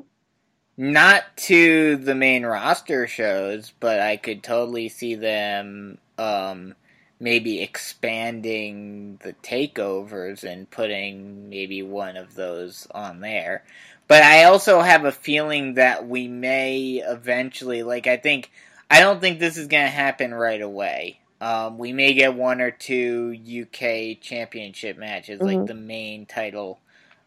Not 0.82 1.38
to 1.38 1.96
the 1.98 2.16
main 2.16 2.44
roster 2.44 3.06
shows, 3.06 3.72
but 3.80 4.00
I 4.00 4.18
could 4.18 4.42
totally 4.42 4.90
see 4.90 5.14
them 5.14 6.00
um, 6.18 6.74
maybe 7.20 7.62
expanding 7.62 9.20
the 9.22 9.34
takeovers 9.44 10.44
and 10.44 10.68
putting 10.72 11.50
maybe 11.52 11.84
one 11.84 12.18
of 12.18 12.34
those 12.34 12.88
on 12.96 13.20
there. 13.20 13.64
But 14.08 14.24
I 14.24 14.46
also 14.46 14.82
have 14.82 15.06
a 15.06 15.12
feeling 15.12 15.76
that 15.76 16.08
we 16.08 16.28
may 16.28 17.04
eventually, 17.06 17.84
like, 17.84 18.08
I 18.08 18.18
think, 18.18 18.50
I 18.90 19.02
don't 19.02 19.22
think 19.22 19.38
this 19.38 19.58
is 19.58 19.68
going 19.68 19.86
to 19.86 19.88
happen 19.92 20.34
right 20.34 20.64
away. 20.64 21.20
Um, 21.40 21.78
we 21.78 21.94
may 21.94 22.16
get 22.16 22.34
one 22.34 22.60
or 22.60 22.72
two 22.72 23.34
UK 23.34 24.16
championship 24.20 24.98
matches, 24.98 25.42
Mhm. 25.42 25.46
like 25.46 25.68
the 25.68 25.76
main 25.76 26.26
title, 26.26 26.80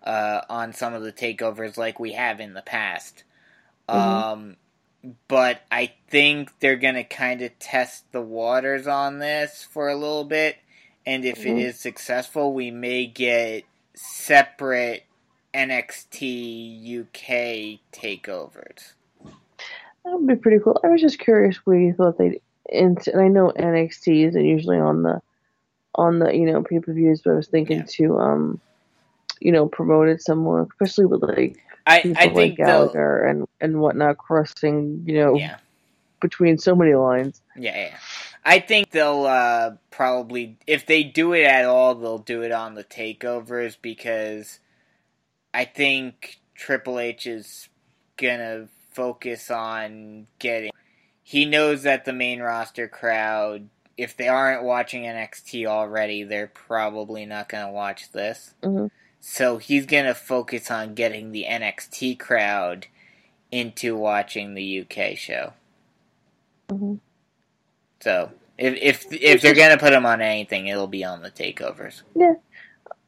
uh, 0.03 0.41
on 0.51 0.73
some 0.73 0.93
of 0.93 1.05
the 1.05 1.13
takeovers, 1.13 1.77
like 1.77 2.01
we 2.01 2.15
have 2.15 2.41
in 2.41 2.55
the 2.55 2.61
past. 2.61 3.23
Mhm. 3.93 4.27
Um, 4.33 4.57
but 5.29 5.63
I 5.71 5.93
think 6.09 6.51
they're 6.61 6.77
going 6.77 6.95
to 6.95 7.05
kind 7.05 7.43
of 7.43 7.59
test 7.59 8.11
the 8.13 8.23
waters 8.23 8.87
on 8.87 9.19
this 9.19 9.63
for 9.71 9.89
a 9.89 9.97
little 9.97 10.25
bit. 10.25 10.57
And 11.07 11.25
if 11.25 11.45
it 11.47 11.57
Mhm. 11.57 11.59
is 11.59 11.81
successful, 11.81 12.55
we 12.55 12.71
may 12.71 13.07
get 13.07 13.65
separate 13.95 15.05
NXT 15.55 16.83
UK 16.83 17.81
takeovers. 17.93 18.95
That 20.05 20.13
would 20.19 20.27
be 20.27 20.37
pretty 20.37 20.59
cool. 20.63 20.81
I 20.85 20.89
was 20.89 21.01
just 21.01 21.19
curious 21.19 21.57
where 21.67 21.79
you 21.79 21.95
thought 21.95 22.19
they'd. 22.19 22.41
And 22.73 22.99
and 23.09 23.21
I 23.21 23.29
know 23.29 23.53
NXT 23.57 24.25
isn't 24.27 24.45
usually 24.45 24.79
on 24.79 25.03
the 25.03 25.21
on 25.95 26.19
the 26.19 26.35
you 26.35 26.47
know 26.47 26.63
pay 26.63 26.81
per 26.81 26.93
views, 26.93 27.23
but 27.23 27.33
I 27.33 27.37
was 27.37 27.49
thinking 27.49 27.79
Yeah. 27.79 27.85
to 27.89 28.19
um 28.19 28.61
you 29.41 29.53
know 29.53 29.67
promote 29.69 30.09
it 30.09 30.23
some 30.23 30.39
more, 30.39 30.63
especially 30.73 31.07
with 31.07 31.23
like 31.23 31.59
I, 31.87 32.01
people 32.01 32.23
I 32.23 32.25
like 32.27 32.35
think 32.35 32.57
they'll, 32.59 32.93
Gallagher 32.93 33.25
and 33.25 33.47
and 33.61 33.81
whatnot 33.81 34.19
crossing 34.19 35.05
you 35.07 35.15
know 35.15 35.35
yeah, 35.37 35.59
between 36.21 36.59
so 36.59 36.75
many 36.75 36.95
lines. 36.95 37.43
yeah, 37.57 37.77
yeah. 37.77 37.97
I 38.45 38.59
think 38.59 38.91
they'll 38.91 39.25
uh, 39.25 39.77
probably, 39.91 40.59
if 40.67 40.85
they 40.85 41.03
do 41.03 41.33
it 41.33 41.45
at 41.45 41.65
all, 41.65 41.95
they'll 41.95 42.19
do 42.19 42.43
it 42.43 42.53
on 42.53 42.75
the 42.75 42.85
takeovers 42.85 43.77
because 43.81 44.61
I 45.55 45.65
think 45.65 46.41
Triple 46.55 46.99
H 46.99 47.27
is 47.27 47.69
gonna 48.17 48.69
focus 48.93 49.51
on 49.51 50.27
getting. 50.39 50.73
He 51.23 51.47
knows 51.47 51.85
that 51.85 52.05
the 52.05 52.13
main 52.13 52.41
roster 52.41 52.87
crowd, 52.87 53.69
if 53.97 54.15
they 54.17 54.29
aren't 54.29 54.63
watching 54.63 55.05
NXT 55.05 55.67
already, 55.67 56.23
they're 56.23 56.47
probably 56.47 57.25
not 57.25 57.49
gonna 57.49 57.73
watch 57.73 58.13
this. 58.13 58.55
Mhm. 58.63 58.91
So 59.27 59.57
he's 59.57 59.87
gonna 59.87 60.15
focus 60.15 60.71
on 60.71 60.93
getting 60.95 61.33
the 61.33 61.47
NXT 61.49 62.19
crowd 62.19 62.89
into 63.51 63.97
watching 63.97 64.53
the 64.53 64.81
UK 64.83 65.17
show. 65.17 65.55
Mhm. 66.69 66.99
So 68.01 68.31
if 68.59 68.75
if 68.75 69.07
if 69.11 69.41
they're 69.41 69.55
gonna 69.55 69.79
put 69.79 69.95
him 69.95 70.05
on 70.05 70.21
anything, 70.21 70.67
it'll 70.67 70.87
be 70.87 71.05
on 71.05 71.23
the 71.23 71.31
takeovers. 71.31 72.03
Yeah, 72.15 72.35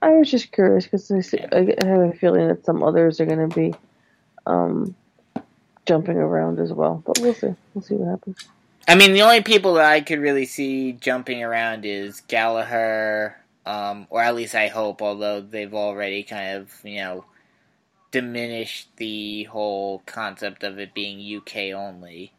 I 0.01 0.13
was 0.13 0.31
just 0.31 0.53
curious 0.53 0.85
because 0.85 1.11
I, 1.11 1.21
see- 1.21 1.45
I 1.53 1.75
I 1.83 1.87
have 1.87 2.01
a 2.01 2.13
feeling 2.15 2.49
that 2.49 2.65
some 2.65 2.83
others 2.83 3.21
are 3.21 3.27
going 3.27 3.49
to 3.51 3.55
be 3.55 3.75
um 4.47 4.95
jumping 5.85 6.17
around 6.17 6.59
as 6.61 6.73
well, 6.73 7.03
but 7.07 7.19
we'll 7.21 7.35
see. 7.35 7.55
We'll 7.75 7.83
see 7.83 7.95
what 7.95 8.09
happens. 8.09 8.39
I 8.89 8.95
mean, 8.95 9.13
the 9.13 9.23
only 9.23 9.43
people 9.43 9.75
that 9.75 9.85
I 9.93 10.01
could 10.01 10.21
really 10.21 10.47
see 10.47 10.93
jumping 10.93 11.43
around 11.45 11.85
is 11.85 12.23
Gallagher, 12.23 13.37
um, 13.67 14.07
or 14.11 14.23
at 14.23 14.35
least 14.35 14.55
I 14.55 14.69
hope. 14.69 15.03
Although 15.03 15.41
they've 15.41 15.75
already 15.75 16.23
kind 16.23 16.57
of 16.57 16.73
you 16.85 16.99
know 16.99 17.25
diminished 18.11 18.89
the 18.97 19.45
whole 19.45 20.03
concept 20.07 20.65
of 20.65 20.79
it 20.79 20.95
being 20.95 21.37
UK 21.37 21.75
only. 21.75 22.33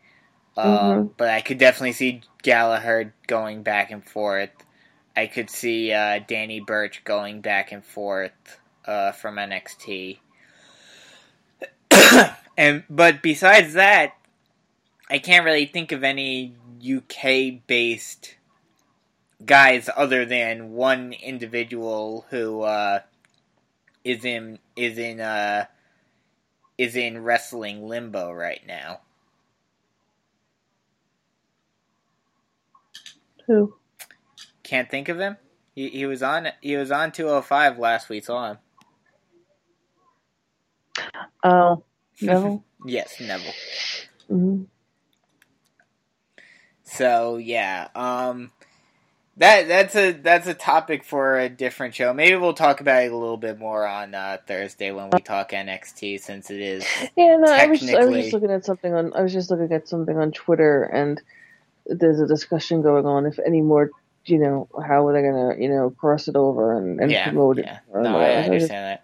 Um, 0.55 1.13
But 1.17 1.29
I 1.29 1.41
could 1.41 1.59
definitely 1.59 1.91
see 1.91 2.21
Gallagher 2.41 3.13
going 3.27 3.61
back 3.61 3.91
and 3.91 4.03
forth. 4.03 4.49
I 5.15 5.27
could 5.27 5.49
see 5.49 5.91
uh, 5.91 6.19
Danny 6.27 6.59
Burch 6.59 7.03
going 7.03 7.41
back 7.41 7.71
and 7.71 7.85
forth 7.85 8.59
uh, 8.85 9.11
from 9.11 9.35
NXT. 9.35 10.17
and 12.57 12.83
but 12.89 13.21
besides 13.21 13.73
that, 13.73 14.15
I 15.09 15.19
can't 15.19 15.45
really 15.45 15.65
think 15.65 15.91
of 15.91 16.03
any 16.03 16.55
UK 16.81 17.65
based 17.67 18.37
guys 19.45 19.89
other 19.97 20.26
than 20.26 20.71
one 20.73 21.13
individual 21.13 22.26
who 22.32 22.62
uh, 22.63 23.02
is 24.04 24.26
in 24.26 24.60
is 24.76 24.97
in 24.97 25.21
uh, 25.21 25.65
is 26.78 26.95
in 26.95 27.23
wrestling 27.23 27.88
limbo 27.88 28.32
right 28.32 28.62
now. 28.67 29.02
Who? 33.47 33.73
Can't 34.63 34.89
think 34.91 35.10
of 35.10 35.19
him. 35.19 35.38
He, 35.76 35.89
he 35.89 36.06
was 36.08 36.23
on 36.23 36.50
he 36.62 36.78
was 36.78 36.91
on 36.91 37.12
205 37.13 37.80
last 37.80 38.10
we 38.10 38.21
saw 38.21 38.52
him. 38.52 38.60
Oh, 41.43 41.84
Neville. 42.21 42.65
Yes, 42.86 43.19
Neville. 43.19 43.56
hmm 44.30 44.63
So 46.84 47.38
yeah, 47.38 47.89
um, 47.95 48.52
that 49.38 49.67
that's 49.67 49.95
a 49.95 50.12
that's 50.13 50.47
a 50.47 50.54
topic 50.54 51.04
for 51.04 51.38
a 51.38 51.47
different 51.50 51.93
show. 51.95 52.13
Maybe 52.13 52.36
we'll 52.36 52.54
talk 52.54 52.82
about 52.82 53.04
it 53.04 53.12
a 53.12 53.15
little 53.17 53.38
bit 53.38 53.60
more 53.60 53.86
on 53.88 54.15
uh, 54.15 54.38
Thursday 54.47 54.91
when 54.91 55.10
we 55.12 55.19
talk 55.19 55.52
NXT, 55.52 56.19
since 56.19 56.50
it 56.50 56.60
is 56.60 56.84
Yeah, 57.15 57.38
no, 57.38 57.52
I 57.52 57.67
was 57.67 57.80
just, 57.80 57.93
I 57.93 58.06
was 58.06 58.15
just 58.15 58.34
looking 58.34 58.52
at 58.52 58.65
something 58.65 58.93
on 58.93 59.13
I 59.13 59.21
was 59.21 59.34
just 59.34 59.52
looking 59.52 59.71
at 59.71 59.88
something 59.88 60.17
on 60.17 60.32
Twitter, 60.32 60.84
and 60.84 61.21
there's 61.86 62.19
a 62.19 62.28
discussion 62.28 62.82
going 62.82 63.06
on 63.06 63.26
if 63.26 63.39
any 63.45 63.62
more, 63.62 63.91
you 64.26 64.39
know, 64.39 64.67
how 64.86 65.08
are 65.08 65.13
they're 65.13 65.32
gonna, 65.32 65.62
you 65.62 65.69
know, 65.69 65.91
cross 65.91 66.28
it 66.28 66.36
over 66.36 66.78
and, 66.78 67.00
and 67.00 67.12
yeah, 67.12 67.26
promote 67.26 67.60
it. 67.60 67.65
yeah. 67.65 67.80
or 67.89 68.02
No, 68.02 68.10
I 68.10 68.13
whatever. 68.13 68.36
So 68.36 68.41
just- 68.41 68.52
understand 68.54 68.86
that. 68.86 69.04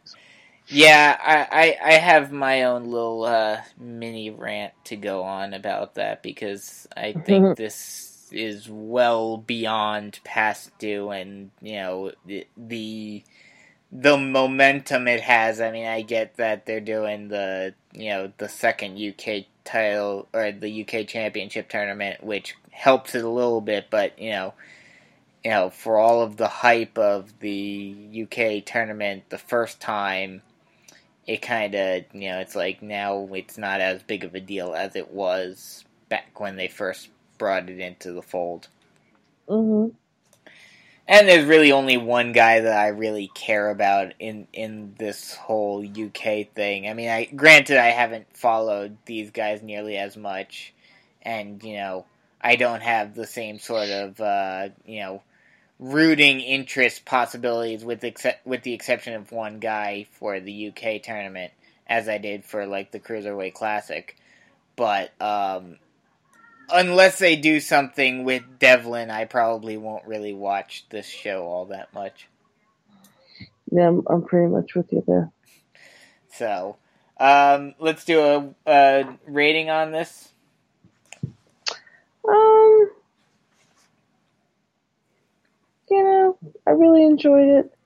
Yeah, 0.68 1.18
I, 1.22 1.78
I, 1.84 1.90
I 1.90 1.94
have 1.96 2.32
my 2.32 2.64
own 2.64 2.86
little 2.86 3.26
uh, 3.26 3.58
mini 3.78 4.30
rant 4.30 4.74
to 4.86 4.96
go 4.96 5.24
on 5.24 5.54
about 5.54 5.96
that 5.96 6.24
because 6.24 6.88
I 6.96 7.12
think 7.12 7.58
this 7.58 8.13
is 8.34 8.70
well 8.70 9.38
beyond 9.38 10.20
past 10.24 10.78
due, 10.80 11.10
and 11.10 11.52
you 11.62 11.76
know 11.76 12.12
the, 12.58 13.24
the 13.92 14.18
momentum 14.18 15.08
it 15.08 15.22
has. 15.22 15.62
I 15.62 15.72
mean, 15.72 15.86
I 15.86 16.02
get 16.02 16.38
that 16.38 16.66
they're 16.66 16.80
doing 16.80 17.30
the 17.30 17.74
you 17.94 18.10
know 18.10 18.32
the 18.38 18.50
second 18.50 18.98
UK 18.98 19.46
title 19.64 20.28
or 20.34 20.52
the 20.52 20.84
UK 20.84 21.08
Championship 21.08 21.70
tournament, 21.70 22.24
which 22.24 22.56
helps 22.72 23.16
it 23.16 23.24
a 23.24 23.30
little 23.30 23.62
bit, 23.62 23.88
but 23.90 24.18
you 24.20 24.32
know 24.32 24.54
you 25.44 25.52
know, 25.52 25.70
for 25.70 25.98
all 25.98 26.22
of 26.22 26.38
the 26.38 26.48
hype 26.48 26.98
of 26.98 27.40
the 27.40 28.24
UK 28.24 28.66
tournament 28.66 29.30
the 29.30 29.38
first 29.38 29.82
time, 29.82 30.42
it 31.28 31.42
kind 31.42 31.76
of, 31.76 32.04
you 32.14 32.30
know, 32.30 32.40
it's 32.40 32.56
like 32.56 32.82
now 32.82 33.28
it's 33.34 33.58
not 33.58 33.82
as 33.82 34.04
big 34.04 34.24
of 34.24 34.36
a 34.36 34.40
deal 34.40 34.74
as 34.74 34.96
it 34.96 35.12
was 35.12 35.84
back 36.10 36.40
when 36.40 36.56
they 36.56 36.68
first 36.68 37.10
brought 37.38 37.70
it 37.70 37.80
into 37.80 38.12
the 38.12 38.22
fold. 38.22 38.68
Mhm. 39.48 39.94
And 41.08 41.28
there's 41.28 41.46
really 41.46 41.72
only 41.72 41.98
one 41.98 42.32
guy 42.32 42.62
that 42.62 42.78
I 42.78 42.88
really 42.88 43.30
care 43.34 43.70
about 43.70 44.14
in 44.20 44.48
in 44.54 44.96
this 44.98 45.34
whole 45.36 45.84
UK 45.84 46.46
thing. 46.56 46.88
I 46.88 46.94
mean, 46.94 47.10
I 47.10 47.26
granted 47.26 47.78
I 47.78 47.90
haven't 47.90 48.38
followed 48.38 48.98
these 49.06 49.32
guys 49.32 49.62
nearly 49.62 49.98
as 49.98 50.16
much, 50.16 50.74
and 51.22 51.62
you 51.62 51.76
know, 51.76 52.06
I 52.40 52.56
don't 52.56 52.82
have 52.82 53.16
the 53.16 53.28
same 53.28 53.60
sort 53.60 53.90
of 53.90 54.22
uh, 54.22 54.70
you 54.86 55.02
know 55.02 55.24
rooting 55.80 56.40
interest 56.40 57.04
possibilities 57.04 57.84
with 57.84 58.04
except 58.06 58.46
with 58.48 58.64
the 58.64 58.74
exception 58.74 59.16
of 59.16 59.32
one 59.32 59.60
guy 59.60 60.06
for 60.14 60.40
the 60.40 60.68
UK 60.70 61.02
tournament 61.04 61.52
as 61.88 62.08
I 62.08 62.18
did 62.18 62.46
for 62.46 62.66
like 62.66 62.92
the 62.92 63.00
Cruiserweight 63.02 63.54
Classic. 63.54 64.16
But 64.78 65.12
um 65.22 65.78
unless 66.70 67.20
they 67.20 67.36
do 67.36 67.60
something 67.60 68.24
with 68.24 68.44
Devlin, 68.60 69.10
I 69.10 69.26
probably 69.26 69.78
won't 69.78 70.06
really 70.06 70.34
watch 70.34 70.86
this 70.90 71.08
show 71.08 71.44
all 71.44 71.66
that 71.66 71.94
much. 71.94 72.28
Yeah, 73.72 73.88
I'm, 73.88 74.04
I'm 74.10 74.24
pretty 74.24 74.48
much 74.52 74.76
with 74.76 74.92
you 74.92 75.04
there. 75.08 75.32
So, 76.34 76.78
um 77.20 77.76
let's 77.80 78.06
do 78.06 78.20
a, 78.22 78.56
a 78.66 79.18
rating 79.28 79.70
on 79.70 79.92
this. 79.92 80.34
Um, 82.28 82.92
you 85.90 86.04
know, 86.04 86.38
I 86.66 86.72
really 86.72 87.04
enjoyed 87.04 87.50
it. 87.50 87.78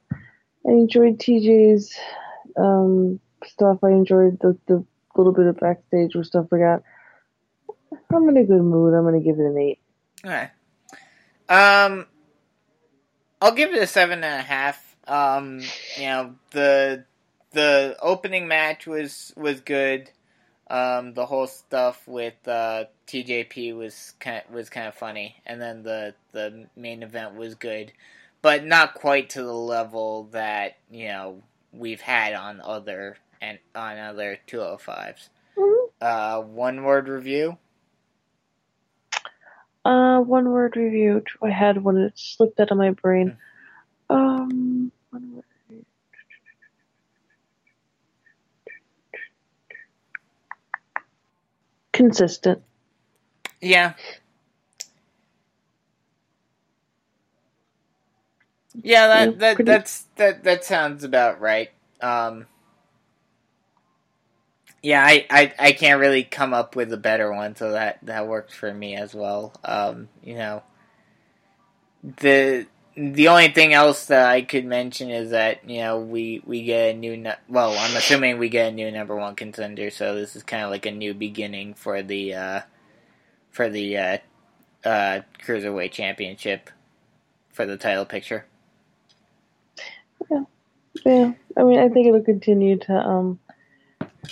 I 0.66 0.72
enjoyed 0.72 1.18
TJ's 1.20 1.96
um, 2.58 3.20
stuff. 3.46 3.80
I 3.84 3.90
enjoyed 3.90 4.40
the, 4.40 4.58
the 4.68 4.86
little 5.16 5.34
bit 5.34 5.48
of 5.48 5.58
backstage 5.58 6.16
with 6.16 6.28
stuff 6.28 6.48
we 6.52 6.60
got. 6.60 6.84
I'm 8.14 8.30
in 8.30 8.38
a 8.38 8.44
good 8.44 8.62
mood. 8.62 8.94
I'm 8.94 9.04
gonna 9.04 9.20
give 9.20 9.40
it 9.40 9.46
an 9.46 9.58
eight. 9.58 9.80
Alright. 10.26 10.52
Um 11.50 12.08
I'll 13.42 13.54
give 13.54 13.74
it 13.74 13.82
a 13.82 13.88
seven 13.88 14.24
and 14.24 14.40
a 14.40 14.44
half. 14.44 14.96
Um, 15.08 15.62
you 15.96 16.06
know, 16.06 16.36
the 16.52 17.06
the 17.52 17.98
opening 18.02 18.48
match 18.48 18.88
was 18.88 19.34
was 19.38 19.62
good. 19.62 20.10
Um, 20.70 21.14
the 21.14 21.26
whole 21.26 21.48
stuff 21.48 22.06
with 22.08 22.36
uh, 22.48 22.86
TJP 23.08 23.76
was 23.76 24.14
kind 24.20 24.44
was 24.52 24.70
kind 24.70 24.88
of 24.88 24.96
funny, 24.96 25.38
and 25.46 25.62
then 25.62 25.84
the 25.84 26.16
the 26.32 26.68
main 26.76 27.04
event 27.04 27.36
was 27.36 27.56
good, 27.56 27.94
but 28.42 28.66
not 28.66 28.96
quite 28.96 29.30
to 29.32 29.44
the 29.44 29.54
level 29.54 30.26
that 30.32 30.78
you 30.90 31.08
know 31.08 31.44
we've 31.72 32.02
had 32.02 32.34
on 32.34 32.60
other 32.60 33.18
and 33.40 33.60
on 33.76 33.98
other 33.98 34.40
205s. 34.48 35.30
Mm-hmm. 35.58 35.88
Uh, 36.02 36.42
one 36.42 36.84
word 36.84 37.08
review. 37.08 37.58
Uh, 39.88 40.22
one 40.22 40.50
word 40.52 40.78
review. 40.78 41.24
I 41.44 41.52
had 41.52 41.84
one 41.84 41.96
that 42.04 42.20
slipped 42.20 42.60
out 42.60 42.72
of 42.72 42.78
my 42.80 42.92
brain. 42.92 43.38
Um, 44.10 44.92
one 45.12 45.34
word. 45.36 45.46
Consistent. 51.94 52.64
Yeah. 53.62 53.94
Yeah, 58.84 59.08
that, 59.08 59.40
that 59.40 59.66
that's 59.66 60.06
that 60.18 60.44
that 60.46 60.66
sounds 60.66 61.04
about 61.04 61.42
right. 61.42 61.72
Um 62.02 62.48
Yeah, 64.84 65.04
I, 65.06 65.26
I, 65.30 65.54
I 65.60 65.72
can't 65.74 66.00
really 66.00 66.24
come 66.24 66.54
up 66.54 66.76
with 66.76 66.94
a 66.94 66.98
better 66.98 67.34
one, 67.34 67.56
so 67.56 67.72
that, 67.74 68.00
that 68.04 68.28
works 68.28 68.54
for 68.56 68.74
me 68.74 68.96
as 68.96 69.16
well. 69.16 69.54
Um, 69.66 70.10
you 70.24 70.36
know, 70.36 70.64
the 72.04 72.68
the 72.98 73.30
only 73.30 73.50
thing 73.50 73.74
else 73.74 74.08
that 74.08 74.30
I 74.30 74.42
could 74.42 74.66
mention 74.66 75.12
is 75.12 75.32
that 75.32 75.70
you 75.70 75.80
know 75.82 76.00
we 76.00 76.42
we 76.46 76.64
get 76.64 76.96
a 76.96 76.98
new 76.98 77.18
nu- 77.18 77.32
well 77.50 77.76
I'm 77.78 77.96
assuming 77.98 78.40
we 78.40 78.50
get 78.50 78.72
a 78.74 78.76
new 78.76 78.92
number 78.92 79.16
one 79.16 79.36
contender, 79.36 79.90
so 79.92 80.16
this 80.16 80.36
is 80.36 80.44
kind 80.44 80.64
of 80.64 80.72
like 80.72 80.86
a 80.86 80.92
new 80.92 81.14
beginning 81.14 81.76
for 81.76 82.02
the 82.04 82.36
uh, 82.36 82.62
for 83.52 83.70
the 83.70 83.98
uh, 83.98 84.18
uh, 84.86 85.22
cruiserweight 85.46 85.92
championship 85.92 86.70
for 87.54 87.66
the 87.66 87.78
title 87.78 88.06
picture. 88.06 88.46
Yeah, 91.06 91.34
I 91.58 91.64
mean, 91.64 91.80
I 91.80 91.90
think 91.90 92.08
it'll 92.08 92.24
continue 92.24 92.78
to 92.80 92.94
um 92.94 93.40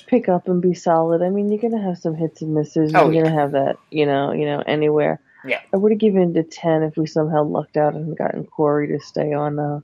pick 0.08 0.30
up 0.30 0.48
and 0.48 0.62
be 0.62 0.74
solid. 0.74 1.22
I 1.22 1.30
mean, 1.30 1.50
you're 1.50 1.62
gonna 1.62 1.82
have 1.84 1.98
some 1.98 2.16
hits 2.16 2.42
and 2.42 2.54
misses. 2.54 2.92
Oh, 2.96 3.10
you're 3.10 3.24
gonna 3.24 3.36
have 3.40 3.52
that, 3.54 3.78
you 3.92 4.06
know, 4.06 4.32
you 4.32 4.46
know, 4.46 4.62
anywhere. 4.66 5.20
Yeah. 5.46 5.60
I 5.74 5.78
would 5.78 5.92
have 5.92 6.00
given 6.00 6.36
it 6.36 6.40
a 6.40 6.44
ten 6.44 6.84
if 6.84 6.98
we 6.98 7.06
somehow 7.06 7.44
lucked 7.44 7.78
out 7.78 7.94
and 7.94 8.18
gotten 8.18 8.46
Corey 8.46 8.88
to 8.90 9.00
stay 9.00 9.34
on 9.34 9.60
uh, 9.60 9.80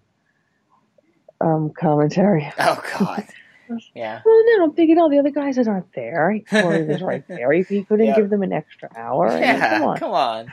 um 1.40 1.72
commentary. 1.72 2.52
Oh 2.60 2.84
God, 3.00 3.26
yeah. 3.94 4.22
Well, 4.26 4.44
no, 4.58 4.64
I'm 4.66 4.74
thinking, 4.74 4.98
all 5.00 5.10
the 5.10 5.20
other 5.20 5.30
guys 5.32 5.56
that 5.56 5.68
aren't 5.68 5.94
there. 5.94 6.40
Corey 6.50 6.84
was 6.88 7.02
right 7.02 7.24
there. 7.28 7.52
If 7.54 7.70
he 7.70 7.84
couldn't 7.84 8.08
Yeah. 8.08 8.16
give 8.16 8.30
them 8.30 8.42
an 8.44 8.52
extra 8.54 8.90
hour, 8.96 9.30
I 9.30 9.34
mean, 9.36 9.42
Yeah, 9.44 9.96
come 9.98 10.12
on. 10.12 10.52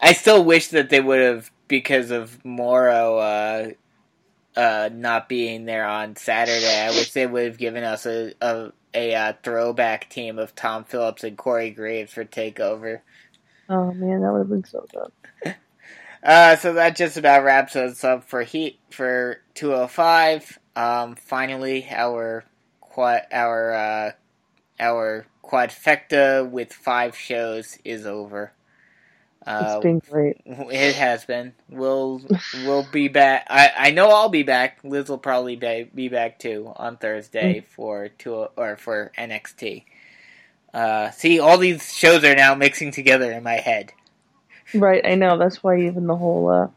I 0.00 0.12
still 0.12 0.44
wish 0.44 0.68
that 0.68 0.90
they 0.90 1.00
would 1.00 1.20
have, 1.20 1.50
because 1.68 2.10
of 2.10 2.44
Morrow 2.44 3.16
uh, 3.18 3.70
uh, 4.56 4.88
not 4.92 5.28
being 5.28 5.64
there 5.64 5.86
on 5.86 6.16
Saturday. 6.16 6.80
I 6.80 6.90
wish 6.90 7.12
they 7.12 7.26
would 7.26 7.44
have 7.44 7.58
given 7.58 7.84
us 7.84 8.06
a 8.06 8.32
a, 8.40 8.72
a 8.94 9.14
uh, 9.14 9.32
throwback 9.42 10.08
team 10.08 10.38
of 10.38 10.54
Tom 10.54 10.84
Phillips 10.84 11.24
and 11.24 11.36
Corey 11.36 11.70
Graves 11.70 12.12
for 12.12 12.24
Takeover. 12.24 13.00
Oh 13.68 13.92
man, 13.92 14.22
that 14.22 14.32
would 14.32 14.38
have 14.40 14.48
been 14.48 14.64
so 14.64 14.86
good. 14.92 15.54
Uh, 16.22 16.56
so 16.56 16.72
that 16.72 16.96
just 16.96 17.16
about 17.16 17.44
wraps 17.44 17.76
us 17.76 18.02
up 18.02 18.24
for 18.24 18.42
Heat 18.42 18.80
for 18.90 19.40
205. 19.54 20.58
Um, 20.74 21.14
finally, 21.14 21.86
our 21.88 22.44
quad, 22.80 23.22
our 23.30 23.72
uh, 23.72 24.10
our 24.80 25.26
quadfecta 25.44 26.48
with 26.50 26.72
five 26.72 27.16
shows 27.16 27.78
is 27.84 28.06
over. 28.06 28.52
Uh, 29.46 29.74
It's 29.76 29.82
been 29.82 29.98
great. 30.00 30.40
It 30.44 30.96
has 30.96 31.24
been. 31.24 31.52
We'll 31.68 32.20
we'll 32.64 32.86
be 32.90 33.08
back. 33.08 33.46
I, 33.48 33.70
I 33.76 33.90
know 33.92 34.08
I'll 34.08 34.28
be 34.28 34.42
back. 34.42 34.78
Liz 34.82 35.08
will 35.08 35.18
probably 35.18 35.54
be, 35.56 35.88
be 35.94 36.08
back 36.08 36.38
too 36.38 36.72
on 36.76 36.96
Thursday 36.96 37.64
for 37.74 38.08
two 38.08 38.48
or 38.56 38.76
for 38.76 39.12
NXT. 39.16 39.84
Uh, 40.74 41.10
see, 41.12 41.38
all 41.38 41.58
these 41.58 41.94
shows 41.94 42.24
are 42.24 42.34
now 42.34 42.54
mixing 42.54 42.90
together 42.90 43.30
in 43.32 43.42
my 43.42 43.54
head. 43.54 43.92
Right, 44.74 45.04
I 45.06 45.14
know. 45.14 45.38
That's 45.38 45.62
why 45.62 45.80
even 45.82 46.06
the 46.06 46.16
whole 46.16 46.50
uh, 46.50 46.68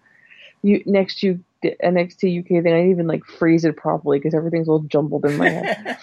you 0.61 0.83
next 0.85 1.23
you 1.23 1.43
NXT 1.63 2.41
UK 2.41 2.47
thing, 2.47 2.73
I 2.73 2.77
didn't 2.77 2.91
even 2.91 3.07
like 3.07 3.25
phrase 3.25 3.65
it 3.65 3.75
properly 3.77 4.19
because 4.19 4.33
everything's 4.35 4.69
all 4.69 4.79
jumbled 4.79 5.25
in 5.25 5.37
my 5.37 5.49
head. 5.49 5.97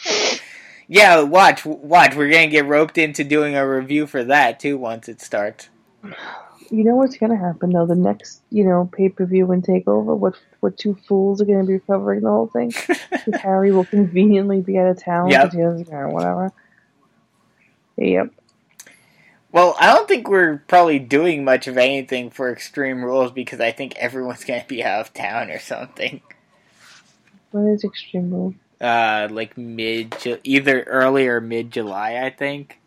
Yeah, 0.89 1.23
watch, 1.23 1.65
watch. 1.65 2.15
We're 2.15 2.31
gonna 2.31 2.47
get 2.49 2.67
roped 2.67 2.99
into 2.99 3.25
doing 3.25 3.57
a 3.57 3.69
review 3.69 4.07
for 4.07 4.23
that 4.25 4.61
too 4.61 4.79
once 4.79 5.09
it 5.09 5.21
starts. 5.21 5.69
You 6.71 6.85
know 6.85 6.97
what's 6.97 7.17
gonna 7.17 7.37
happen 7.37 7.71
though? 7.71 7.87
The 7.87 7.95
next, 7.95 8.43
you 8.51 8.65
know, 8.65 8.89
pay 8.93 9.09
per 9.09 9.25
view 9.27 9.51
and 9.53 9.63
takeover, 9.65 10.17
what 10.17 10.35
what 10.61 10.77
two 10.79 10.95
fools 11.09 11.41
are 11.41 11.45
gonna 11.45 11.65
be 11.65 11.79
covering 11.79 12.21
the 12.23 12.29
whole 12.31 12.47
thing? 12.49 12.71
'Cause 13.11 13.35
Harry 13.43 13.73
will 13.73 13.85
conveniently 13.85 14.61
be 14.61 14.79
out 14.79 14.89
of 14.89 15.03
town 15.03 15.31
Yep. 15.31 15.53
he 15.53 15.59
doesn't 15.59 15.93
or 15.93 16.09
whatever. 16.09 16.53
Yep. 17.97 18.31
Well, 19.53 19.75
I 19.81 19.87
don't 19.95 20.07
think 20.07 20.29
we're 20.29 20.59
probably 20.69 20.99
doing 20.99 21.43
much 21.45 21.67
of 21.67 21.79
anything 21.79 22.31
for 22.31 22.51
Extreme 22.53 23.03
Rules 23.05 23.33
because 23.33 23.61
I 23.61 23.73
think 23.73 23.97
everyone's 23.97 24.45
gonna 24.45 24.65
be 24.69 24.85
out 24.85 25.01
of 25.01 25.15
town 25.15 25.51
or 25.51 25.59
something. 25.59 26.21
When 27.53 27.69
is 27.69 27.85
Extreme 27.85 28.31
Rules? 28.31 28.55
Uh, 28.81 29.29
like 29.31 29.57
mid, 29.57 30.15
either 30.45 30.83
early 30.83 31.27
or 31.27 31.41
mid 31.41 31.71
July, 31.71 32.23
I 32.23 32.29
think. 32.31 32.79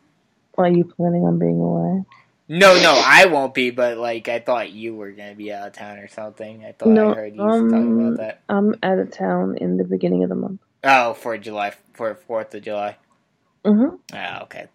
Are 0.57 0.67
you 0.67 0.83
planning 0.83 1.23
on 1.25 1.39
being 1.39 1.59
away? 1.59 2.03
No, 2.51 2.81
no, 2.81 2.99
I 3.05 3.27
won't 3.27 3.53
be. 3.53 3.69
But 3.69 3.97
like, 3.97 4.27
I 4.27 4.39
thought 4.39 4.71
you 4.71 4.95
were 4.95 5.11
gonna 5.11 5.35
be 5.35 5.53
out 5.53 5.67
of 5.67 5.73
town 5.73 5.99
or 5.99 6.07
something. 6.07 6.65
I 6.65 6.71
thought 6.71 6.89
no, 6.89 7.11
I 7.11 7.15
heard 7.15 7.35
you 7.35 7.41
um, 7.43 7.69
talking 7.69 8.01
about 8.01 8.17
that. 8.17 8.41
I'm 8.49 8.75
out 8.81 8.97
of 8.97 9.11
town 9.11 9.57
in 9.57 9.77
the 9.77 9.83
beginning 9.83 10.23
of 10.23 10.29
the 10.29 10.35
month. 10.35 10.59
Oh, 10.83 11.13
for 11.13 11.37
July, 11.37 11.73
for 11.93 12.15
Fourth 12.15 12.55
of 12.55 12.63
July. 12.63 12.97
Mm-hmm. 13.63 13.95
Oh, 14.15 14.43
okay. 14.43 14.67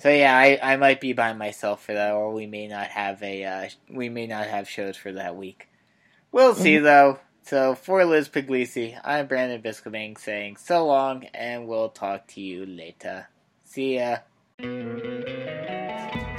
So 0.00 0.10
yeah, 0.10 0.36
I, 0.36 0.58
I 0.60 0.76
might 0.76 1.00
be 1.00 1.12
by 1.12 1.32
myself 1.32 1.84
for 1.84 1.94
that, 1.94 2.12
or 2.12 2.32
we 2.32 2.46
may 2.46 2.66
not 2.66 2.88
have 2.88 3.22
a 3.22 3.44
uh, 3.44 3.68
we 3.88 4.08
may 4.08 4.26
not 4.26 4.48
have 4.48 4.68
shows 4.68 4.96
for 4.96 5.12
that 5.12 5.36
week. 5.36 5.68
We'll 6.32 6.54
see 6.54 6.78
though. 6.78 7.20
So 7.42 7.74
for 7.76 8.04
Liz 8.04 8.28
Puglisi, 8.28 8.98
I'm 9.04 9.28
Brandon 9.28 9.62
Biscoming 9.62 10.18
saying 10.18 10.56
so 10.56 10.86
long, 10.86 11.24
and 11.34 11.68
we'll 11.68 11.90
talk 11.90 12.26
to 12.28 12.40
you 12.40 12.66
later. 12.66 13.28
See 13.64 13.98
ya. 13.98 14.18